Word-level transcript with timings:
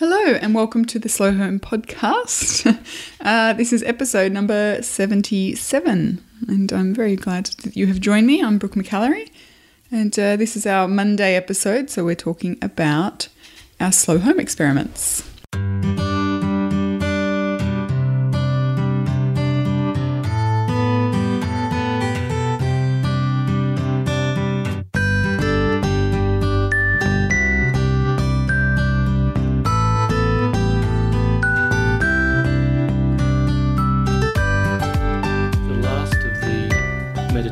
Hello, 0.00 0.32
and 0.40 0.54
welcome 0.54 0.86
to 0.86 0.98
the 0.98 1.10
Slow 1.10 1.30
Home 1.32 1.60
podcast. 1.60 2.64
Uh, 3.20 3.52
this 3.52 3.70
is 3.70 3.82
episode 3.82 4.32
number 4.32 4.80
77, 4.80 6.24
and 6.48 6.72
I'm 6.72 6.94
very 6.94 7.16
glad 7.16 7.50
that 7.62 7.76
you 7.76 7.86
have 7.88 8.00
joined 8.00 8.26
me. 8.26 8.42
I'm 8.42 8.56
Brooke 8.56 8.76
McAlary, 8.76 9.28
and 9.92 10.18
uh, 10.18 10.36
this 10.36 10.56
is 10.56 10.64
our 10.64 10.88
Monday 10.88 11.34
episode, 11.34 11.90
so 11.90 12.02
we're 12.02 12.14
talking 12.14 12.56
about 12.62 13.28
our 13.78 13.92
slow 13.92 14.16
home 14.16 14.40
experiments. 14.40 15.29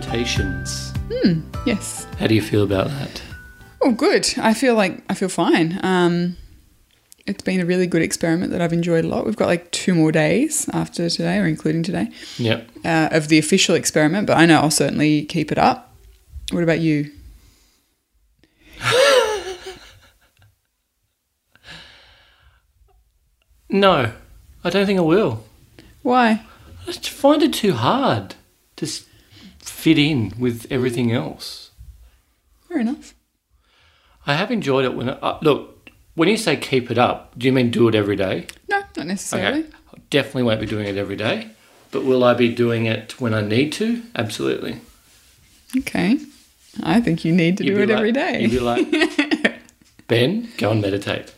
Meditations. 0.02 0.92
Yes. 1.66 2.06
How 2.18 2.26
do 2.28 2.34
you 2.34 2.42
feel 2.42 2.62
about 2.62 2.86
that? 2.88 3.20
Oh, 3.82 3.90
good. 3.92 4.32
I 4.38 4.54
feel 4.54 4.74
like 4.74 5.02
I 5.10 5.14
feel 5.14 5.28
fine. 5.28 5.78
Um, 5.82 6.36
it's 7.26 7.42
been 7.42 7.60
a 7.60 7.66
really 7.66 7.86
good 7.86 8.02
experiment 8.02 8.52
that 8.52 8.62
I've 8.62 8.72
enjoyed 8.72 9.04
a 9.04 9.08
lot. 9.08 9.26
We've 9.26 9.36
got 9.36 9.46
like 9.48 9.70
two 9.72 9.94
more 9.94 10.12
days 10.12 10.68
after 10.72 11.08
today, 11.10 11.38
or 11.38 11.46
including 11.46 11.82
today, 11.82 12.10
Yep. 12.38 12.70
uh, 12.84 13.08
of 13.10 13.28
the 13.28 13.38
official 13.38 13.74
experiment. 13.74 14.26
But 14.26 14.36
I 14.38 14.46
know 14.46 14.60
I'll 14.60 14.70
certainly 14.70 15.24
keep 15.24 15.50
it 15.52 15.58
up. 15.58 15.92
What 16.52 16.62
about 16.62 16.80
you? 16.80 17.10
No, 23.70 24.12
I 24.64 24.70
don't 24.70 24.86
think 24.86 24.98
I 24.98 25.02
will. 25.02 25.44
Why? 26.02 26.42
I 26.82 26.86
just 26.86 27.10
find 27.10 27.42
it 27.42 27.52
too 27.52 27.74
hard 27.74 28.34
to 28.76 28.86
fit 29.60 29.98
in 29.98 30.32
with 30.38 30.66
everything 30.70 31.12
else. 31.12 31.70
Fair 32.68 32.80
enough. 32.80 33.14
I 34.26 34.34
have 34.34 34.50
enjoyed 34.50 34.84
it 34.84 34.94
when 34.94 35.08
I, 35.10 35.12
uh, 35.14 35.38
look. 35.42 35.74
When 36.14 36.28
you 36.28 36.36
say 36.36 36.56
keep 36.56 36.90
it 36.90 36.98
up, 36.98 37.38
do 37.38 37.46
you 37.46 37.52
mean 37.52 37.70
do 37.70 37.86
it 37.88 37.94
every 37.94 38.16
day? 38.16 38.46
No, 38.68 38.82
not 38.96 39.06
necessarily. 39.06 39.60
Okay. 39.60 39.68
I 39.94 39.98
definitely 40.10 40.42
won't 40.42 40.60
be 40.60 40.66
doing 40.66 40.86
it 40.86 40.96
every 40.96 41.14
day. 41.16 41.50
But 41.92 42.04
will 42.04 42.24
I 42.24 42.34
be 42.34 42.52
doing 42.52 42.86
it 42.86 43.20
when 43.20 43.32
I 43.32 43.40
need 43.40 43.72
to? 43.74 44.02
Absolutely. 44.16 44.80
Okay. 45.78 46.18
I 46.82 47.00
think 47.00 47.24
you 47.24 47.32
need 47.32 47.56
to 47.58 47.64
You'd 47.64 47.76
do 47.76 47.80
it 47.82 47.88
like- 47.88 47.96
every 47.98 48.12
day. 48.12 48.42
You'd 48.42 48.50
be 48.50 48.58
like, 48.60 48.86
Ben, 50.08 50.48
go 50.58 50.72
and 50.72 50.82
meditate. 50.82 51.32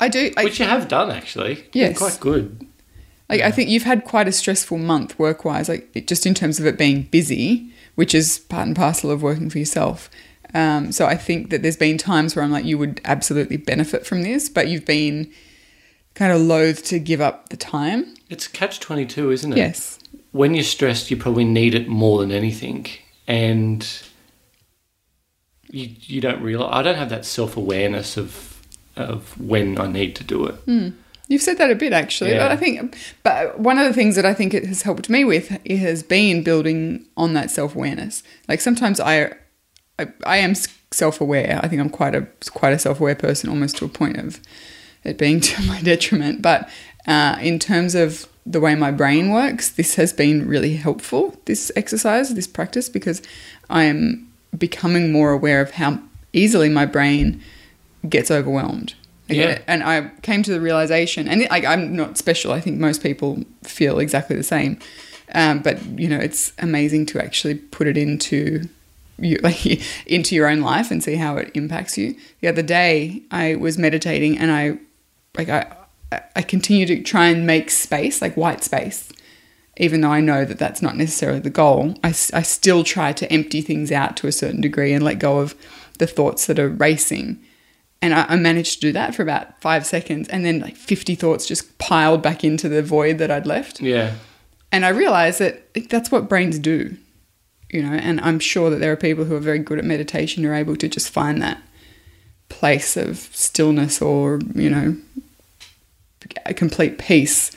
I 0.00 0.08
do. 0.08 0.32
I, 0.36 0.44
Which 0.44 0.60
you 0.60 0.66
have 0.66 0.86
done 0.88 1.10
actually. 1.10 1.66
Yes. 1.72 1.98
Quite 1.98 2.18
good. 2.20 2.64
Like, 3.28 3.40
I 3.40 3.50
think 3.50 3.68
you've 3.70 3.84
had 3.84 4.04
quite 4.04 4.28
a 4.28 4.32
stressful 4.32 4.78
month 4.78 5.18
work 5.18 5.44
wise, 5.44 5.68
like 5.68 5.90
it, 5.94 6.06
just 6.06 6.26
in 6.26 6.34
terms 6.34 6.60
of 6.60 6.66
it 6.66 6.76
being 6.78 7.02
busy, 7.04 7.72
which 7.94 8.14
is 8.14 8.38
part 8.38 8.66
and 8.66 8.76
parcel 8.76 9.10
of 9.10 9.22
working 9.22 9.50
for 9.50 9.58
yourself. 9.58 10.10
Um, 10.52 10.92
so 10.92 11.06
I 11.06 11.16
think 11.16 11.50
that 11.50 11.62
there's 11.62 11.76
been 11.76 11.98
times 11.98 12.36
where 12.36 12.44
I'm 12.44 12.52
like, 12.52 12.64
you 12.64 12.78
would 12.78 13.00
absolutely 13.04 13.56
benefit 13.56 14.06
from 14.06 14.22
this, 14.22 14.48
but 14.48 14.68
you've 14.68 14.84
been 14.86 15.30
kind 16.14 16.32
of 16.32 16.40
loath 16.40 16.84
to 16.84 16.98
give 17.00 17.20
up 17.20 17.48
the 17.48 17.56
time. 17.56 18.14
It's 18.30 18.46
catch 18.46 18.78
22, 18.80 19.30
isn't 19.32 19.52
it? 19.52 19.56
Yes. 19.56 19.98
when 20.30 20.54
you're 20.54 20.62
stressed, 20.64 21.10
you 21.10 21.16
probably 21.16 21.44
need 21.44 21.74
it 21.74 21.88
more 21.88 22.20
than 22.20 22.30
anything, 22.30 22.86
and 23.26 23.86
you 25.70 25.90
you 26.02 26.20
don't 26.20 26.40
realize. 26.42 26.70
I 26.72 26.82
don't 26.82 26.96
have 26.96 27.10
that 27.10 27.24
self 27.24 27.56
awareness 27.56 28.16
of 28.16 28.60
of 28.96 29.38
when 29.40 29.78
I 29.78 29.86
need 29.88 30.14
to 30.16 30.24
do 30.24 30.46
it. 30.46 30.54
You've 31.28 31.42
said 31.42 31.56
that 31.58 31.70
a 31.70 31.74
bit 31.74 31.92
actually, 31.92 32.32
Yeah. 32.32 32.38
but 32.46 32.52
I 32.52 32.56
think, 32.56 32.96
but 33.22 33.58
one 33.58 33.78
of 33.78 33.86
the 33.86 33.94
things 33.94 34.14
that 34.16 34.26
I 34.26 34.34
think 34.34 34.52
it 34.52 34.66
has 34.66 34.82
helped 34.82 35.08
me 35.08 35.24
with 35.24 35.58
it 35.64 35.78
has 35.78 36.02
been 36.02 36.42
building 36.42 37.06
on 37.16 37.32
that 37.34 37.50
self 37.50 37.74
awareness. 37.74 38.22
Like 38.48 38.60
sometimes 38.60 39.00
I, 39.00 39.32
I, 39.98 40.08
I 40.26 40.36
am 40.38 40.54
self 40.90 41.20
aware. 41.20 41.60
I 41.62 41.68
think 41.68 41.80
I'm 41.80 41.88
quite 41.90 42.14
a 42.14 42.26
quite 42.50 42.72
a 42.74 42.78
self 42.78 43.00
aware 43.00 43.14
person, 43.14 43.48
almost 43.48 43.76
to 43.78 43.84
a 43.84 43.88
point 43.88 44.18
of 44.18 44.38
it 45.02 45.16
being 45.18 45.40
to 45.48 45.62
my 45.62 45.80
detriment. 45.80 46.42
But 46.42 46.68
uh, 47.06 47.38
in 47.40 47.58
terms 47.58 47.94
of 47.94 48.26
the 48.46 48.60
way 48.60 48.74
my 48.74 48.90
brain 48.90 49.30
works, 49.30 49.70
this 49.70 49.94
has 49.94 50.12
been 50.12 50.46
really 50.46 50.76
helpful. 50.76 51.40
This 51.46 51.72
exercise, 51.74 52.34
this 52.34 52.46
practice, 52.46 52.90
because 52.90 53.22
I 53.70 53.84
am 53.84 54.30
becoming 54.56 55.10
more 55.10 55.30
aware 55.32 55.62
of 55.62 55.72
how 55.72 56.00
easily 56.34 56.68
my 56.68 56.84
brain 56.84 57.40
gets 58.06 58.30
overwhelmed. 58.30 58.94
Like, 59.28 59.38
Yeah. 59.38 59.58
And 59.66 59.82
I 59.82 60.10
came 60.22 60.42
to 60.42 60.52
the 60.52 60.60
realization, 60.60 61.28
and 61.28 61.46
like 61.50 61.64
I'm 61.64 61.96
not 61.96 62.18
special. 62.18 62.52
I 62.52 62.60
think 62.60 62.78
most 62.78 63.02
people 63.02 63.44
feel 63.62 63.98
exactly 63.98 64.36
the 64.36 64.42
same. 64.42 64.78
Um, 65.34 65.60
but 65.60 65.82
you 65.98 66.08
know, 66.08 66.18
it's 66.18 66.52
amazing 66.58 67.06
to 67.06 67.22
actually 67.22 67.54
put 67.54 67.86
it 67.86 67.96
into 67.96 68.68
you, 69.18 69.38
like 69.42 69.64
into 70.06 70.34
your 70.34 70.48
own 70.48 70.60
life 70.60 70.90
and 70.90 71.02
see 71.02 71.16
how 71.16 71.36
it 71.36 71.50
impacts 71.54 71.96
you. 71.96 72.16
The 72.40 72.48
other 72.48 72.62
day, 72.62 73.22
I 73.30 73.56
was 73.56 73.78
meditating, 73.78 74.38
and 74.38 74.50
I 74.50 74.78
like 75.36 75.48
I 75.48 75.74
I 76.36 76.42
continue 76.42 76.86
to 76.86 77.02
try 77.02 77.28
and 77.28 77.46
make 77.46 77.70
space, 77.70 78.20
like 78.20 78.36
white 78.36 78.62
space, 78.62 79.10
even 79.76 80.00
though 80.00 80.12
I 80.12 80.20
know 80.20 80.44
that 80.44 80.58
that's 80.58 80.82
not 80.82 80.96
necessarily 80.96 81.40
the 81.40 81.50
goal. 81.50 81.94
I, 82.04 82.08
I 82.08 82.42
still 82.42 82.84
try 82.84 83.12
to 83.12 83.32
empty 83.32 83.60
things 83.60 83.90
out 83.90 84.16
to 84.18 84.26
a 84.26 84.32
certain 84.32 84.60
degree 84.60 84.92
and 84.92 85.04
let 85.04 85.18
go 85.18 85.38
of 85.38 85.54
the 85.98 86.06
thoughts 86.06 86.46
that 86.46 86.58
are 86.58 86.68
racing. 86.68 87.40
And 88.04 88.12
I, 88.12 88.26
I 88.28 88.36
managed 88.36 88.74
to 88.74 88.80
do 88.80 88.92
that 88.92 89.14
for 89.14 89.22
about 89.22 89.58
five 89.62 89.86
seconds, 89.86 90.28
and 90.28 90.44
then 90.44 90.60
like 90.60 90.76
50 90.76 91.14
thoughts 91.14 91.46
just 91.46 91.78
piled 91.78 92.20
back 92.20 92.44
into 92.44 92.68
the 92.68 92.82
void 92.82 93.16
that 93.16 93.30
I'd 93.30 93.46
left. 93.46 93.80
Yeah, 93.80 94.16
And 94.70 94.84
I 94.84 94.90
realized 94.90 95.38
that 95.38 95.72
that's 95.88 96.12
what 96.12 96.28
brains 96.28 96.58
do, 96.58 96.98
you 97.70 97.82
know, 97.82 97.94
and 97.94 98.20
I'm 98.20 98.40
sure 98.40 98.68
that 98.68 98.76
there 98.76 98.92
are 98.92 98.96
people 98.96 99.24
who 99.24 99.34
are 99.34 99.40
very 99.40 99.58
good 99.58 99.78
at 99.78 99.86
meditation 99.86 100.44
who 100.44 100.50
are 100.50 100.54
able 100.54 100.76
to 100.76 100.86
just 100.86 101.08
find 101.08 101.40
that 101.40 101.62
place 102.50 102.94
of 102.98 103.16
stillness 103.32 104.02
or, 104.02 104.38
you 104.54 104.68
know, 104.68 104.98
a 106.44 106.52
complete 106.52 106.98
peace. 106.98 107.52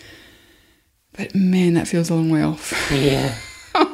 But 1.12 1.36
man, 1.36 1.74
that 1.74 1.90
feels 1.90 2.09
a 2.09 2.16
long 2.16 2.30
way 2.30 2.41
off. 2.41 2.90
yeah, 2.90 3.38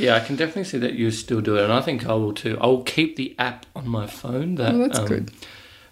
yeah. 0.00 0.16
I 0.16 0.20
can 0.20 0.34
definitely 0.34 0.64
see 0.64 0.78
that 0.78 0.94
you 0.94 1.12
still 1.12 1.40
do 1.40 1.56
it, 1.56 1.62
and 1.62 1.72
I 1.72 1.80
think 1.82 2.04
I 2.04 2.14
will 2.14 2.34
too. 2.34 2.58
I 2.60 2.66
will 2.66 2.82
keep 2.82 3.14
the 3.14 3.36
app 3.38 3.66
on 3.76 3.86
my 3.86 4.08
phone. 4.08 4.56
That 4.56 4.74
Oh, 4.74 4.78
that's 4.78 4.98
um, 4.98 5.06
good. 5.06 5.30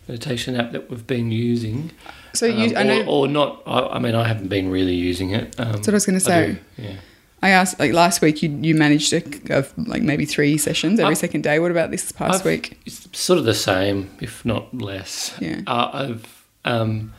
Meditation 0.09 0.57
app 0.57 0.73
that 0.73 0.91
we've 0.91 1.07
been 1.07 1.31
using. 1.31 1.91
So 2.35 2.47
you, 2.47 2.71
Um, 2.71 2.77
I 2.77 2.83
know, 2.85 3.01
or, 3.03 3.27
or 3.27 3.29
not. 3.29 3.63
I, 3.67 3.81
I 3.81 3.99
mean, 3.99 4.15
I 4.15 4.27
haven't 4.27 4.49
been 4.49 4.71
really 4.71 4.95
using 4.95 5.31
it. 5.31 5.55
Um, 5.59 5.73
That's 5.73 5.87
what 5.87 5.91
I 5.91 5.93
was 5.95 6.07
gonna 6.07 6.21
say. 6.21 6.53
do, 6.77 6.83
Yeah. 6.83 6.95
I 7.45 7.51
asked 7.51 7.81
like 7.81 7.93
last 7.93 8.21
week 8.23 8.43
you 8.43 8.57
you 8.63 8.75
managed 8.77 9.11
to 9.11 9.21
go 9.21 9.65
like 9.77 10.03
maybe 10.03 10.25
three 10.25 10.57
sessions 10.59 11.01
every 11.01 11.13
I've- 11.13 11.17
second 11.17 11.43
day. 11.43 11.59
What 11.59 11.71
about 11.73 11.91
this 11.91 12.13
past 12.13 12.41
I've- 12.41 12.49
week? 12.49 12.79
It's 12.87 13.09
sort 13.13 13.39
of 13.39 13.45
the 13.45 13.55
same, 13.55 14.11
if 14.21 14.45
not 14.45 14.73
less. 14.81 15.35
Yeah. 15.41 15.61
Uh, 15.67 15.91
I've 15.93 16.45
um, 16.65 17.13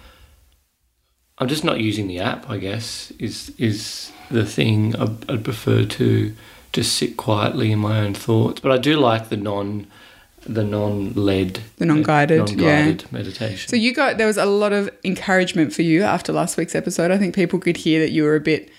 I'm 1.39 1.47
just 1.49 1.63
not 1.63 1.79
using 1.79 2.07
the 2.07 2.19
app. 2.19 2.49
I 2.49 2.57
guess 2.57 3.11
is 3.19 3.51
is 3.57 4.11
the 4.31 4.45
thing. 4.45 4.95
I'd, 4.95 5.29
I'd 5.29 5.43
prefer 5.43 5.83
to 5.83 6.33
just 6.71 6.95
sit 6.95 7.17
quietly 7.17 7.71
in 7.71 7.79
my 7.79 7.99
own 7.99 8.13
thoughts. 8.13 8.61
But 8.61 8.71
I 8.71 8.77
do 8.77 8.95
like 8.97 9.27
the 9.29 9.37
non 9.37 9.87
the 10.45 10.63
non 10.63 11.13
led 11.13 11.59
The 11.77 11.85
non-guided, 11.85 12.37
non-guided 12.37 13.11
meditation. 13.11 13.69
So 13.69 13.75
you 13.75 13.93
got 13.93 14.17
there 14.17 14.27
was 14.27 14.37
a 14.37 14.45
lot 14.45 14.73
of 14.73 14.89
encouragement 15.03 15.73
for 15.73 15.81
you 15.81 16.03
after 16.03 16.33
last 16.33 16.57
week's 16.57 16.75
episode. 16.75 17.11
I 17.11 17.17
think 17.17 17.35
people 17.35 17.59
could 17.59 17.77
hear 17.77 17.99
that 17.99 18.11
you 18.11 18.23
were 18.23 18.35
a 18.35 18.41
bit 18.41 18.69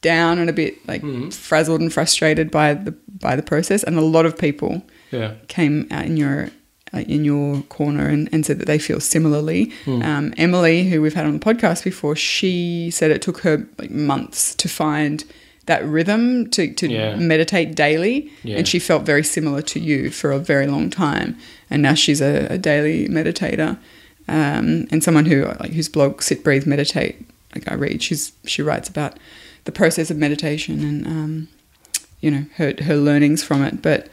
down 0.00 0.38
and 0.38 0.48
a 0.48 0.52
bit 0.52 0.86
like 0.86 1.02
frazzled 1.32 1.80
and 1.80 1.92
frustrated 1.92 2.50
by 2.50 2.74
the 2.74 2.92
by 3.20 3.36
the 3.36 3.42
process, 3.42 3.82
and 3.82 3.96
a 3.96 4.02
lot 4.02 4.26
of 4.26 4.38
people 4.38 4.82
yeah. 5.10 5.34
came 5.48 5.86
out 5.90 6.04
in 6.04 6.16
your 6.16 6.50
uh, 6.94 6.98
in 7.00 7.24
your 7.24 7.62
corner 7.62 8.08
and, 8.08 8.28
and 8.32 8.46
said 8.46 8.58
that 8.58 8.66
they 8.66 8.78
feel 8.78 9.00
similarly. 9.00 9.72
Um, 9.86 10.34
Emily, 10.36 10.88
who 10.88 11.02
we've 11.02 11.14
had 11.14 11.26
on 11.26 11.38
the 11.38 11.44
podcast 11.44 11.84
before, 11.84 12.16
she 12.16 12.90
said 12.90 13.10
it 13.10 13.22
took 13.22 13.38
her 13.40 13.66
like 13.78 13.90
months 13.90 14.54
to 14.56 14.68
find 14.68 15.24
that 15.68 15.84
rhythm 15.84 16.50
to, 16.50 16.62
to 16.74 16.88
Yeah. 16.88 17.14
meditate 17.16 17.74
daily, 17.76 18.30
Yeah. 18.42 18.58
and 18.58 18.66
she 18.66 18.78
felt 18.80 19.02
very 19.06 19.22
similar 19.22 19.62
to 19.72 19.78
you 19.78 20.10
for 20.10 20.32
a 20.32 20.38
very 20.38 20.66
long 20.66 20.90
time. 20.90 21.36
And 21.70 21.80
now 21.82 21.94
she's 21.94 22.20
a, 22.20 22.46
a 22.50 22.58
daily 22.58 23.06
meditator 23.08 23.78
um, 24.28 24.86
and 24.90 25.02
someone 25.04 25.26
who 25.26 25.44
like 25.60 25.72
whose 25.72 25.88
blog 25.88 26.22
Sit 26.22 26.42
Breathe 26.44 26.66
Meditate. 26.66 27.14
Like 27.54 27.70
I 27.70 27.74
read, 27.74 28.02
she's 28.02 28.32
she 28.44 28.60
writes 28.62 28.88
about 28.88 29.12
the 29.64 29.72
process 29.72 30.10
of 30.10 30.16
meditation 30.16 30.80
and 30.88 31.06
um, 31.06 31.48
you 32.20 32.30
know 32.30 32.44
her 32.56 32.74
her 32.82 32.96
learnings 32.96 33.42
from 33.44 33.62
it, 33.64 33.80
but 33.82 34.08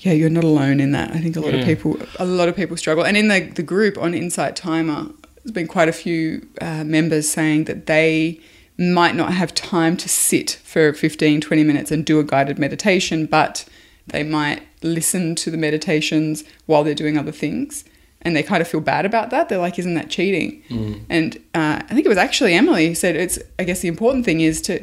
yeah, 0.00 0.12
you're 0.12 0.30
not 0.40 0.44
alone 0.44 0.80
in 0.80 0.90
that. 0.92 1.08
I 1.16 1.20
think 1.20 1.36
a 1.36 1.40
lot 1.40 1.54
of 1.54 1.64
people, 1.64 1.96
a 2.18 2.26
lot 2.26 2.48
of 2.50 2.56
people 2.56 2.76
struggle. 2.76 3.04
And 3.04 3.16
in 3.16 3.28
the, 3.28 3.40
the 3.40 3.62
group 3.62 3.96
on 3.96 4.12
Insight 4.12 4.54
Timer, 4.56 5.06
there's 5.36 5.52
been 5.52 5.68
quite 5.68 5.88
a 5.88 5.92
few 5.92 6.46
uh, 6.60 6.84
members 6.84 7.30
saying 7.30 7.64
that 7.64 7.86
they 7.86 8.38
might 8.78 9.14
not 9.14 9.32
have 9.32 9.54
time 9.54 9.96
to 9.96 10.08
sit 10.08 10.58
for 10.64 10.92
15, 10.92 11.40
20 11.40 11.64
minutes 11.64 11.90
and 11.90 12.04
do 12.04 12.18
a 12.18 12.24
guided 12.24 12.58
meditation, 12.58 13.26
but 13.26 13.64
they 14.06 14.22
might 14.22 14.62
listen 14.82 15.34
to 15.36 15.50
the 15.50 15.56
meditations 15.56 16.44
while 16.66 16.84
they're 16.84 16.94
doing 16.94 17.16
other 17.16 17.32
things. 17.32 17.84
and 18.26 18.34
they 18.34 18.42
kind 18.42 18.62
of 18.62 18.66
feel 18.66 18.80
bad 18.80 19.04
about 19.04 19.28
that. 19.28 19.50
They're 19.50 19.58
like, 19.58 19.78
"Isn't 19.78 19.92
that 19.94 20.08
cheating?" 20.08 20.62
Mm. 20.70 21.00
And 21.10 21.36
uh, 21.52 21.82
I 21.82 21.94
think 21.94 22.06
it 22.06 22.08
was 22.08 22.16
actually 22.16 22.54
Emily 22.54 22.88
who 22.88 22.94
said, 22.94 23.16
"It's 23.16 23.38
I 23.58 23.64
guess 23.64 23.80
the 23.80 23.88
important 23.88 24.24
thing 24.24 24.40
is 24.40 24.62
to 24.62 24.82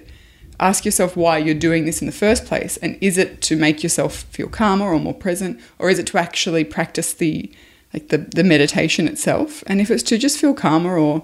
ask 0.59 0.85
yourself 0.85 1.17
why 1.17 1.39
you're 1.39 1.55
doing 1.55 1.85
this 1.85 2.01
in 2.01 2.05
the 2.05 2.11
first 2.11 2.45
place, 2.45 2.77
and 2.77 2.99
is 3.01 3.17
it 3.17 3.41
to 3.41 3.55
make 3.55 3.81
yourself 3.81 4.13
feel 4.29 4.47
calmer 4.47 4.93
or 4.93 4.99
more 4.99 5.15
present, 5.15 5.59
or 5.79 5.89
is 5.89 5.97
it 5.97 6.05
to 6.07 6.19
actually 6.19 6.63
practice 6.63 7.13
the 7.13 7.51
like 7.95 8.09
the 8.09 8.19
the 8.19 8.43
meditation 8.43 9.07
itself? 9.07 9.63
And 9.65 9.81
if 9.81 9.89
it's 9.89 10.03
to 10.03 10.19
just 10.19 10.37
feel 10.37 10.53
calmer 10.53 10.95
or 10.97 11.23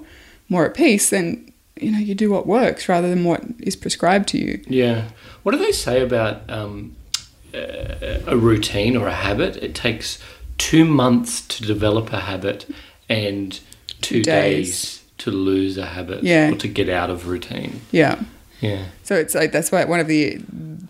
more 0.50 0.66
at 0.66 0.74
peace, 0.74 1.12
then 1.12 1.52
you 1.82 1.92
know 1.92 2.00
you 2.00 2.16
do 2.16 2.30
what 2.32 2.46
works 2.48 2.88
rather 2.90 3.10
than 3.10 3.24
what 3.24 3.44
is 3.60 3.76
prescribed 3.76 4.28
to 4.30 4.38
you. 4.38 4.62
Yeah. 4.68 5.10
What 5.44 5.52
do 5.54 5.58
they 5.58 5.72
say 5.72 6.02
about 6.02 6.50
um, 6.50 6.96
a 7.54 8.36
routine 8.38 8.96
or 8.98 9.08
a 9.08 9.14
habit? 9.14 9.58
It 9.58 9.76
takes 9.76 10.20
two 10.58 10.86
months 10.86 11.42
to 11.48 11.64
develop 11.64 12.12
a 12.14 12.20
habit 12.22 12.66
and 13.10 13.54
two 14.02 14.18
Two 14.20 14.24
days. 14.24 14.68
days. 14.68 15.04
to 15.20 15.32
lose 15.32 15.78
a 15.78 15.86
habit 15.88 16.24
Yeah. 16.24 16.52
or 16.52 16.56
to 16.58 16.68
get 16.68 16.90
out 16.90 17.10
of 17.10 17.28
routine. 17.28 17.82
Yeah. 17.92 18.20
Yeah. 18.62 18.86
So 19.04 19.16
it's 19.16 19.34
like 19.34 19.52
that's 19.52 19.72
why 19.72 19.84
one 19.86 20.00
of 20.00 20.08
the 20.08 20.40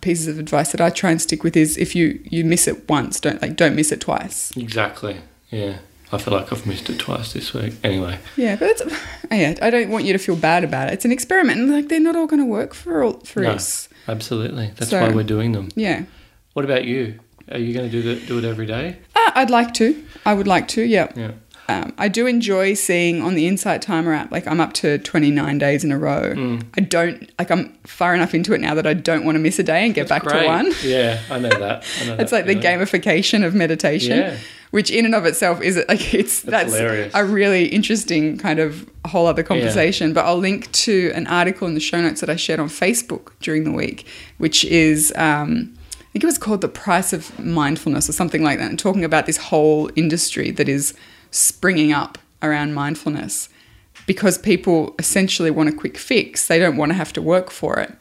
pieces 0.00 0.26
of 0.28 0.38
advice 0.38 0.72
that 0.72 0.80
I 0.80 0.90
try 0.90 1.10
and 1.10 1.20
stick 1.20 1.42
with 1.44 1.56
is 1.56 1.76
if 1.78 1.94
you 1.94 2.20
you 2.24 2.44
miss 2.44 2.66
it 2.68 2.88
once, 2.88 3.20
don't 3.20 3.40
like 3.40 3.56
don't 3.56 3.74
miss 3.76 3.90
it 3.92 4.00
twice. 4.00 4.52
Exactly. 4.56 5.16
Yeah. 5.50 5.78
I 6.10 6.18
feel 6.18 6.32
like 6.34 6.50
I've 6.52 6.66
missed 6.66 6.88
it 6.88 6.98
twice 6.98 7.32
this 7.34 7.52
week. 7.52 7.74
Anyway. 7.84 8.18
Yeah, 8.36 8.56
but 8.56 8.70
it's 8.70 8.82
yeah. 9.30 9.54
I 9.60 9.68
don't 9.70 9.90
want 9.90 10.04
you 10.04 10.12
to 10.14 10.18
feel 10.18 10.36
bad 10.36 10.64
about 10.64 10.88
it. 10.88 10.94
It's 10.94 11.04
an 11.04 11.12
experiment, 11.12 11.60
and 11.60 11.70
like 11.70 11.88
they're 11.88 12.00
not 12.00 12.16
all 12.16 12.26
going 12.26 12.40
to 12.40 12.46
work 12.48 12.72
for 12.74 13.02
all 13.02 13.20
for 13.20 13.40
No. 13.42 13.50
us. 13.52 13.88
Absolutely. 14.08 14.72
That's 14.76 14.90
So- 14.90 15.00
why 15.00 15.10
we're 15.10 15.22
doing 15.22 15.52
them. 15.52 15.68
Yeah, 15.76 16.04
What 16.54 16.64
about 16.64 16.84
you? 16.86 17.20
Are 17.52 17.58
you 17.58 17.72
going 17.74 17.90
to 17.90 17.92
do 17.92 18.02
the, 18.02 18.26
do 18.26 18.38
it 18.38 18.44
every 18.44 18.66
day? 18.66 18.96
uh, 19.16 19.30
I'd 19.34 19.50
like 19.50 19.72
to. 19.74 20.02
I 20.26 20.34
would 20.34 20.46
like 20.46 20.66
to. 20.68 20.82
Yeah. 20.82 21.12
Yeah. 21.14 21.32
Um, 21.70 21.92
I 21.98 22.08
do 22.08 22.26
enjoy 22.26 22.72
seeing 22.72 23.20
on 23.20 23.34
the 23.34 23.46
Insight 23.46 23.82
Timer 23.82 24.14
app, 24.14 24.32
like 24.32 24.46
I'm 24.46 24.58
up 24.60 24.72
to 24.74 24.96
29 24.98 25.58
days 25.58 25.84
in 25.84 25.92
a 25.92 25.98
row. 25.98 26.32
Mm. 26.34 26.64
I 26.78 26.80
don't, 26.80 27.30
like, 27.38 27.50
I'm 27.50 27.74
far 27.84 28.14
enough 28.14 28.32
into 28.34 28.54
it 28.54 28.60
now 28.62 28.72
that 28.74 28.86
I 28.86 28.94
don't 28.94 29.26
want 29.26 29.36
to 29.36 29.38
miss 29.40 29.58
a 29.58 29.62
day 29.62 29.84
and 29.84 29.94
get 29.94 30.08
back 30.08 30.22
Great. 30.24 30.40
to 30.40 30.46
one. 30.46 30.72
Yeah, 30.82 31.20
I 31.30 31.38
know 31.38 31.50
that. 31.50 31.84
I 32.00 32.06
know 32.06 32.14
It's 32.18 32.30
that 32.30 32.46
like 32.46 32.46
the 32.46 32.54
gamification 32.56 33.44
of 33.44 33.54
meditation, 33.54 34.16
Yeah. 34.18 34.36
Which 34.70 34.90
in 34.90 35.04
and 35.04 35.14
of 35.14 35.24
itself 35.24 35.60
is 35.62 35.76
like 35.88 36.14
it's 36.14 36.42
That's 36.42 36.72
that's, 36.72 37.14
a 37.14 37.24
really 37.24 37.66
interesting 37.66 38.38
kind 38.38 38.58
of 38.58 38.88
whole 39.06 39.26
other 39.26 39.42
conversation. 39.42 40.12
But 40.12 40.26
I'll 40.26 40.38
link 40.38 40.70
to 40.72 41.12
an 41.14 41.26
article 41.26 41.66
in 41.66 41.74
the 41.74 41.80
show 41.80 42.00
notes 42.00 42.20
that 42.20 42.30
I 42.30 42.36
shared 42.36 42.60
on 42.60 42.68
Facebook 42.68 43.32
during 43.40 43.64
the 43.64 43.72
week, 43.72 44.06
which 44.38 44.64
is 44.64 45.12
um, 45.16 45.74
I 45.94 46.04
think 46.12 46.22
it 46.22 46.26
was 46.26 46.38
called 46.38 46.60
the 46.60 46.68
price 46.68 47.12
of 47.12 47.38
mindfulness 47.38 48.08
or 48.08 48.12
something 48.12 48.42
like 48.42 48.58
that, 48.58 48.70
and 48.70 48.78
talking 48.78 49.04
about 49.04 49.26
this 49.26 49.36
whole 49.36 49.90
industry 49.96 50.50
that 50.52 50.68
is 50.68 50.94
springing 51.30 51.92
up 51.92 52.18
around 52.42 52.74
mindfulness 52.74 53.48
because 54.06 54.38
people 54.38 54.94
essentially 54.98 55.50
want 55.50 55.68
a 55.68 55.72
quick 55.72 55.98
fix. 55.98 56.46
They 56.46 56.58
don't 56.58 56.76
want 56.76 56.90
to 56.90 56.94
have 56.94 57.12
to 57.14 57.22
work 57.22 57.50
for 57.50 57.78
it. 57.78 57.94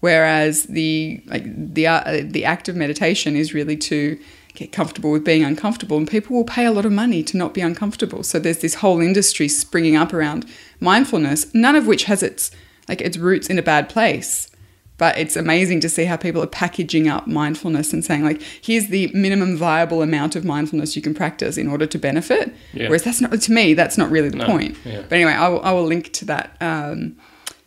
Whereas 0.00 0.64
the 0.64 1.22
like 1.26 1.44
the 1.46 1.86
uh, 1.86 2.22
the 2.22 2.44
act 2.44 2.68
of 2.68 2.76
meditation 2.76 3.34
is 3.34 3.54
really 3.54 3.76
to 3.78 4.18
get 4.56 4.72
comfortable 4.72 5.10
with 5.12 5.24
being 5.24 5.44
uncomfortable, 5.44 5.96
and 5.96 6.08
people 6.08 6.34
will 6.36 6.44
pay 6.44 6.64
a 6.66 6.72
lot 6.72 6.84
of 6.84 6.92
money 6.92 7.22
to 7.22 7.36
not 7.36 7.54
be 7.54 7.60
uncomfortable. 7.60 8.22
So 8.22 8.38
there's 8.38 8.58
this 8.58 8.76
whole 8.76 9.00
industry 9.00 9.48
springing 9.48 9.96
up 9.96 10.12
around 10.12 10.46
mindfulness, 10.80 11.52
none 11.54 11.76
of 11.76 11.86
which 11.86 12.04
has 12.04 12.22
its 12.22 12.50
like 12.88 13.00
its 13.00 13.16
roots 13.18 13.48
in 13.48 13.58
a 13.58 13.62
bad 13.62 13.88
place. 13.88 14.50
But 14.98 15.18
it's 15.18 15.36
amazing 15.36 15.80
to 15.80 15.90
see 15.90 16.04
how 16.06 16.16
people 16.16 16.42
are 16.42 16.46
packaging 16.46 17.06
up 17.06 17.26
mindfulness 17.26 17.92
and 17.92 18.02
saying 18.02 18.24
like, 18.24 18.40
here's 18.62 18.86
the 18.86 19.10
minimum 19.12 19.56
viable 19.58 20.00
amount 20.00 20.36
of 20.36 20.44
mindfulness 20.44 20.96
you 20.96 21.02
can 21.02 21.12
practice 21.12 21.58
in 21.58 21.68
order 21.68 21.84
to 21.86 21.98
benefit. 21.98 22.54
Yeah. 22.72 22.88
Whereas 22.88 23.02
that's 23.02 23.20
not 23.20 23.38
to 23.38 23.52
me, 23.52 23.74
that's 23.74 23.98
not 23.98 24.10
really 24.10 24.30
the 24.30 24.38
No, 24.38 24.46
point. 24.46 24.76
yeah. 24.86 25.02
But 25.02 25.12
anyway, 25.16 25.32
I 25.32 25.48
will, 25.48 25.62
I 25.62 25.72
will 25.72 25.84
link 25.84 26.12
to 26.14 26.24
that 26.26 26.56
um, 26.62 27.16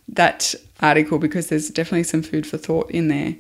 that 0.07 0.56
article 0.81 1.19
because 1.19 1.47
there's 1.47 1.69
definitely 1.69 2.03
some 2.03 2.24
food 2.24 2.47
for 2.47 2.57
thought 2.57 2.89
in 2.89 3.09
there. 3.09 3.35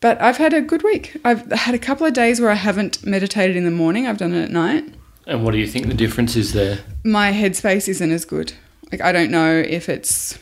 But 0.00 0.20
I've 0.20 0.36
had 0.36 0.52
a 0.52 0.60
good 0.60 0.82
week. 0.82 1.16
I've 1.24 1.50
had 1.50 1.74
a 1.74 1.78
couple 1.78 2.06
of 2.06 2.12
days 2.12 2.40
where 2.40 2.50
I 2.50 2.54
haven't 2.54 3.04
meditated 3.04 3.56
in 3.56 3.64
the 3.64 3.70
morning. 3.70 4.06
I've 4.06 4.18
done 4.18 4.32
it 4.32 4.44
at 4.44 4.50
night. 4.50 4.84
And 5.26 5.44
what 5.44 5.52
do 5.52 5.58
you 5.58 5.66
think 5.66 5.88
the 5.88 5.94
difference 5.94 6.36
is 6.36 6.52
there? 6.52 6.78
My 7.04 7.32
headspace 7.32 7.88
isn't 7.88 8.10
as 8.10 8.24
good. 8.24 8.52
Like 8.92 9.00
I 9.00 9.12
don't 9.12 9.30
know 9.30 9.58
if 9.58 9.88
it's 9.88 10.38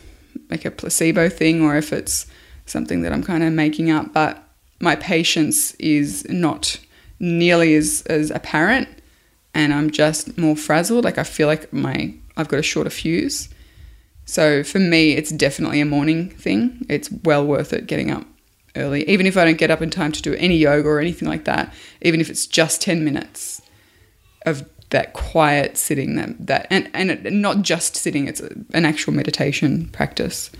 like 0.49 0.63
a 0.63 0.71
placebo 0.71 1.27
thing 1.27 1.61
or 1.61 1.75
if 1.75 1.91
it's 1.91 2.27
something 2.65 3.01
that 3.01 3.11
I'm 3.11 3.23
kind 3.23 3.43
of 3.43 3.51
making 3.51 3.89
up, 3.89 4.13
but 4.13 4.43
my 4.79 4.95
patience 4.95 5.73
is 5.75 6.25
not 6.29 6.79
nearly 7.19 7.75
as, 7.75 8.03
as 8.05 8.29
apparent 8.29 8.87
and 9.53 9.73
I'm 9.73 9.89
just 9.89 10.37
more 10.37 10.55
frazzled. 10.55 11.03
Like 11.03 11.17
I 11.17 11.23
feel 11.23 11.47
like 11.47 11.73
my 11.73 12.13
I've 12.37 12.47
got 12.47 12.59
a 12.59 12.63
shorter 12.63 12.91
fuse. 12.91 13.49
So 14.25 14.63
for 14.63 14.79
me, 14.79 15.13
it's 15.13 15.31
definitely 15.31 15.81
a 15.81 15.85
morning 15.85 16.29
thing. 16.29 16.85
It's 16.87 17.09
well 17.23 17.45
worth 17.45 17.73
it 17.73 17.87
getting 17.87 18.11
up 18.11 18.25
early, 18.77 19.07
even 19.09 19.25
if 19.25 19.37
I 19.37 19.45
don't 19.45 19.57
get 19.57 19.71
up 19.71 19.81
in 19.81 19.89
time 19.89 20.11
to 20.11 20.21
do 20.21 20.33
any 20.35 20.57
yoga 20.57 20.87
or 20.87 20.99
anything 20.99 21.27
like 21.27 21.45
that. 21.45 21.73
Even 22.01 22.21
if 22.21 22.29
it's 22.29 22.45
just 22.45 22.81
ten 22.81 23.03
minutes 23.03 23.61
of 24.45 24.67
that 24.89 25.13
quiet 25.13 25.77
sitting, 25.77 26.15
that 26.15 26.47
that 26.47 26.67
and 26.69 26.89
and 26.93 27.11
it, 27.11 27.33
not 27.33 27.61
just 27.61 27.95
sitting. 27.95 28.27
It's 28.27 28.41
a, 28.41 28.49
an 28.73 28.85
actual 28.85 29.13
meditation 29.13 29.89
practice. 29.89 30.51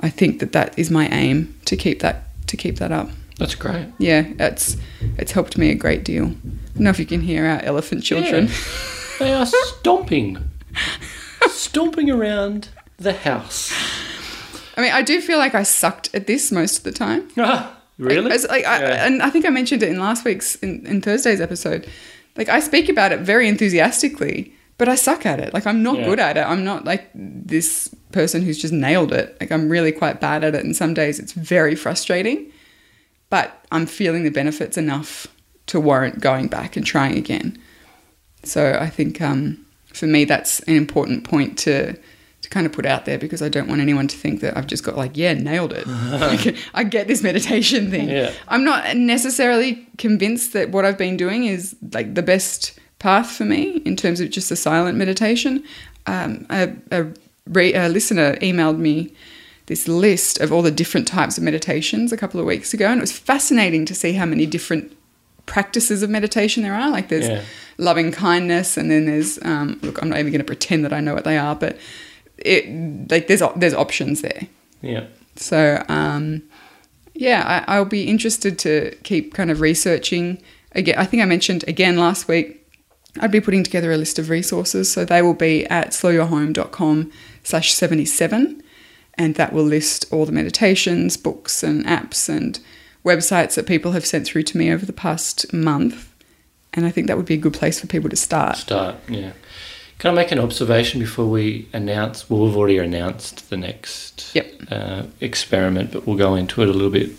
I 0.00 0.10
think 0.10 0.38
that 0.40 0.52
that 0.52 0.78
is 0.78 0.90
my 0.90 1.08
aim 1.08 1.58
to 1.66 1.76
keep 1.76 2.00
that 2.00 2.24
to 2.46 2.56
keep 2.56 2.76
that 2.76 2.92
up. 2.92 3.10
That's 3.38 3.54
great. 3.54 3.88
Yeah, 3.98 4.26
it's 4.38 4.76
it's 5.16 5.32
helped 5.32 5.58
me 5.58 5.70
a 5.70 5.74
great 5.74 6.04
deal. 6.04 6.24
I 6.24 6.28
don't 6.28 6.84
know 6.84 6.90
if 6.90 6.98
you 6.98 7.06
can 7.06 7.20
hear 7.20 7.46
our 7.46 7.60
elephant 7.62 8.02
children. 8.02 8.46
Yeah. 8.46 8.54
They 9.18 9.32
are 9.32 9.46
stomping, 9.46 10.38
stomping 11.48 12.10
around 12.10 12.68
the 12.98 13.12
house. 13.12 13.72
I 14.78 14.80
mean, 14.80 14.92
I 14.92 15.02
do 15.02 15.20
feel 15.20 15.38
like 15.38 15.54
I 15.56 15.64
sucked 15.64 16.14
at 16.14 16.26
this 16.28 16.50
most 16.52 16.78
of 16.78 16.84
the 16.84 16.92
time. 16.92 17.28
Really? 17.98 18.30
As- 18.30 18.46
like, 18.48 18.64
I, 18.64 18.78
Yeah. 18.80 19.06
and 19.06 19.20
I 19.20 19.28
think 19.28 19.44
I 19.44 19.48
mentioned 19.50 19.82
it 19.82 19.88
in 19.88 19.98
last 19.98 20.24
week's 20.24 20.54
in, 20.54 20.86
in 20.86 21.00
Thursday's 21.00 21.40
episode. 21.40 21.84
Like 22.36 22.48
I 22.48 22.60
speak 22.60 22.88
about 22.88 23.10
it 23.10 23.18
very 23.22 23.48
enthusiastically, 23.48 24.54
but 24.78 24.88
I 24.88 24.94
suck 24.94 25.26
at 25.26 25.40
it. 25.40 25.52
Like 25.52 25.66
I'm 25.66 25.82
not 25.82 25.98
Yeah. 25.98 26.04
good 26.04 26.20
at 26.20 26.36
it. 26.36 26.42
I'm 26.46 26.62
not 26.62 26.84
like 26.84 27.10
this 27.12 27.92
person 28.12 28.42
who's 28.42 28.56
just 28.56 28.72
nailed 28.72 29.12
it. 29.12 29.36
Like 29.40 29.50
I'm 29.50 29.68
really 29.68 29.90
quite 29.90 30.20
bad 30.20 30.44
at 30.44 30.54
it, 30.54 30.64
and 30.64 30.76
some 30.76 30.94
days 30.94 31.18
it's 31.18 31.32
very 31.32 31.74
frustrating. 31.74 32.52
But 33.30 33.66
I'm 33.72 33.84
feeling 33.86 34.22
the 34.22 34.30
benefits 34.30 34.76
enough 34.78 35.26
to 35.66 35.80
warrant 35.80 36.20
going 36.20 36.46
back 36.46 36.76
and 36.76 36.86
trying 36.86 37.18
again. 37.18 37.58
So 38.44 38.78
I 38.80 38.88
think 38.90 39.20
um, 39.20 39.66
for 39.92 40.06
me 40.06 40.24
that's 40.24 40.60
an 40.60 40.76
important 40.76 41.24
point 41.24 41.58
to 41.66 41.96
to 42.48 42.54
kind 42.54 42.66
of 42.66 42.72
put 42.72 42.86
out 42.86 43.04
there 43.04 43.18
because 43.18 43.42
I 43.42 43.48
don't 43.48 43.68
want 43.68 43.80
anyone 43.80 44.08
to 44.08 44.16
think 44.16 44.40
that 44.40 44.56
I've 44.56 44.66
just 44.66 44.82
got 44.84 44.96
like 44.96 45.16
yeah 45.16 45.34
nailed 45.34 45.72
it. 45.72 45.86
Like, 46.18 46.56
I 46.74 46.84
get 46.84 47.06
this 47.08 47.22
meditation 47.22 47.90
thing. 47.90 48.08
Yeah. 48.08 48.32
I'm 48.48 48.64
not 48.64 48.96
necessarily 48.96 49.86
convinced 49.98 50.52
that 50.54 50.70
what 50.70 50.84
I've 50.84 50.98
been 50.98 51.16
doing 51.16 51.44
is 51.44 51.76
like 51.92 52.14
the 52.14 52.22
best 52.22 52.78
path 52.98 53.30
for 53.30 53.44
me 53.44 53.76
in 53.84 53.96
terms 53.96 54.20
of 54.20 54.30
just 54.30 54.50
a 54.50 54.56
silent 54.56 54.96
meditation. 54.98 55.62
Um, 56.06 56.46
a, 56.50 56.72
a, 56.90 57.06
re- 57.46 57.74
a 57.74 57.88
listener 57.88 58.36
emailed 58.36 58.78
me 58.78 59.12
this 59.66 59.86
list 59.86 60.40
of 60.40 60.52
all 60.52 60.62
the 60.62 60.70
different 60.70 61.06
types 61.06 61.36
of 61.36 61.44
meditations 61.44 62.12
a 62.12 62.16
couple 62.16 62.40
of 62.40 62.46
weeks 62.46 62.72
ago, 62.72 62.86
and 62.86 62.98
it 62.98 63.02
was 63.02 63.12
fascinating 63.12 63.84
to 63.84 63.94
see 63.94 64.14
how 64.14 64.24
many 64.24 64.46
different 64.46 64.96
practices 65.46 66.02
of 66.02 66.10
meditation 66.10 66.62
there 66.62 66.74
are. 66.74 66.90
Like 66.90 67.08
there's 67.08 67.28
Yeah. 67.28 67.42
loving 67.76 68.10
kindness, 68.10 68.76
and 68.78 68.90
then 68.90 69.04
there's 69.06 69.38
um, 69.44 69.78
look, 69.82 70.00
I'm 70.02 70.08
not 70.08 70.18
even 70.18 70.32
going 70.32 70.40
to 70.40 70.44
pretend 70.44 70.84
that 70.84 70.92
I 70.94 71.00
know 71.00 71.14
what 71.14 71.24
they 71.24 71.36
are, 71.38 71.54
but 71.54 71.76
it 72.38 73.10
like 73.10 73.26
there's 73.26 73.42
there's 73.56 73.74
options 73.74 74.22
there. 74.22 74.46
yeah. 74.82 75.06
So 75.36 75.84
um, 75.88 76.42
yeah, 77.14 77.64
I, 77.66 77.76
I'll 77.76 77.84
be 77.84 78.08
interested 78.08 78.58
to 78.60 78.96
keep 79.02 79.34
kind 79.34 79.50
of 79.50 79.60
researching. 79.60 80.42
Again, 80.72 80.96
I 80.98 81.04
think 81.04 81.22
I 81.22 81.26
mentioned 81.26 81.64
again 81.66 81.96
last 81.96 82.28
week. 82.28 82.66
I'd 83.20 83.32
be 83.32 83.40
putting 83.40 83.64
together 83.64 83.90
a 83.90 83.96
list 83.96 84.18
of 84.18 84.30
resources, 84.30 84.92
so 84.92 85.04
they 85.04 85.22
will 85.22 85.34
be 85.34 85.66
at 85.66 85.88
slowyourhome.com 85.88 87.10
slash 87.42 87.72
77, 87.72 88.62
and 89.14 89.34
that 89.34 89.52
will 89.52 89.64
list 89.64 90.06
all 90.12 90.26
the 90.26 90.32
meditations, 90.32 91.16
books, 91.16 91.62
and 91.62 91.84
apps 91.86 92.28
and 92.28 92.60
websites 93.04 93.54
that 93.54 93.66
people 93.66 93.92
have 93.92 94.06
sent 94.06 94.26
through 94.26 94.42
to 94.44 94.58
me 94.58 94.70
over 94.70 94.86
the 94.86 94.92
past 94.92 95.52
month. 95.52 96.14
And 96.74 96.86
I 96.86 96.90
think 96.90 97.06
that 97.06 97.16
would 97.16 97.26
be 97.26 97.34
a 97.34 97.38
good 97.38 97.54
place 97.54 97.80
for 97.80 97.86
people 97.86 98.10
to 98.10 98.16
start. 98.16 98.58
Start. 98.58 98.96
Yeah. 99.08 99.32
Can 99.98 100.12
I 100.12 100.14
make 100.14 100.30
an 100.30 100.38
observation 100.38 101.00
before 101.00 101.26
we 101.26 101.68
announce? 101.72 102.30
Well, 102.30 102.42
we've 102.44 102.56
already 102.56 102.78
announced 102.78 103.50
the 103.50 103.56
next 103.56 104.30
Yep. 104.34 104.52
uh, 104.70 105.02
experiment, 105.20 105.92
but 105.92 106.06
we'll 106.06 106.16
go 106.16 106.36
into 106.36 106.62
it 106.62 106.68
a 106.68 106.72
little 106.72 106.90
bit 106.90 107.10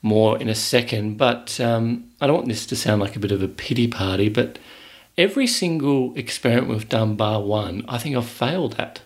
more 0.00 0.38
in 0.40 0.48
a 0.48 0.54
second. 0.54 1.18
But 1.18 1.60
um, 1.60 2.04
I 2.20 2.26
don't 2.26 2.36
want 2.36 2.48
this 2.48 2.64
to 2.66 2.76
sound 2.76 3.02
like 3.02 3.14
a 3.14 3.18
bit 3.18 3.30
of 3.30 3.42
a 3.42 3.48
pity 3.48 3.88
party, 3.88 4.30
but 4.30 4.58
every 5.18 5.46
single 5.46 6.14
experiment 6.16 6.68
we've 6.68 6.88
done, 6.88 7.14
bar 7.14 7.42
one, 7.42 7.84
I 7.88 7.98
think 7.98 8.16
I've 8.16 8.26
failed 8.26 8.76
at. 8.78 9.00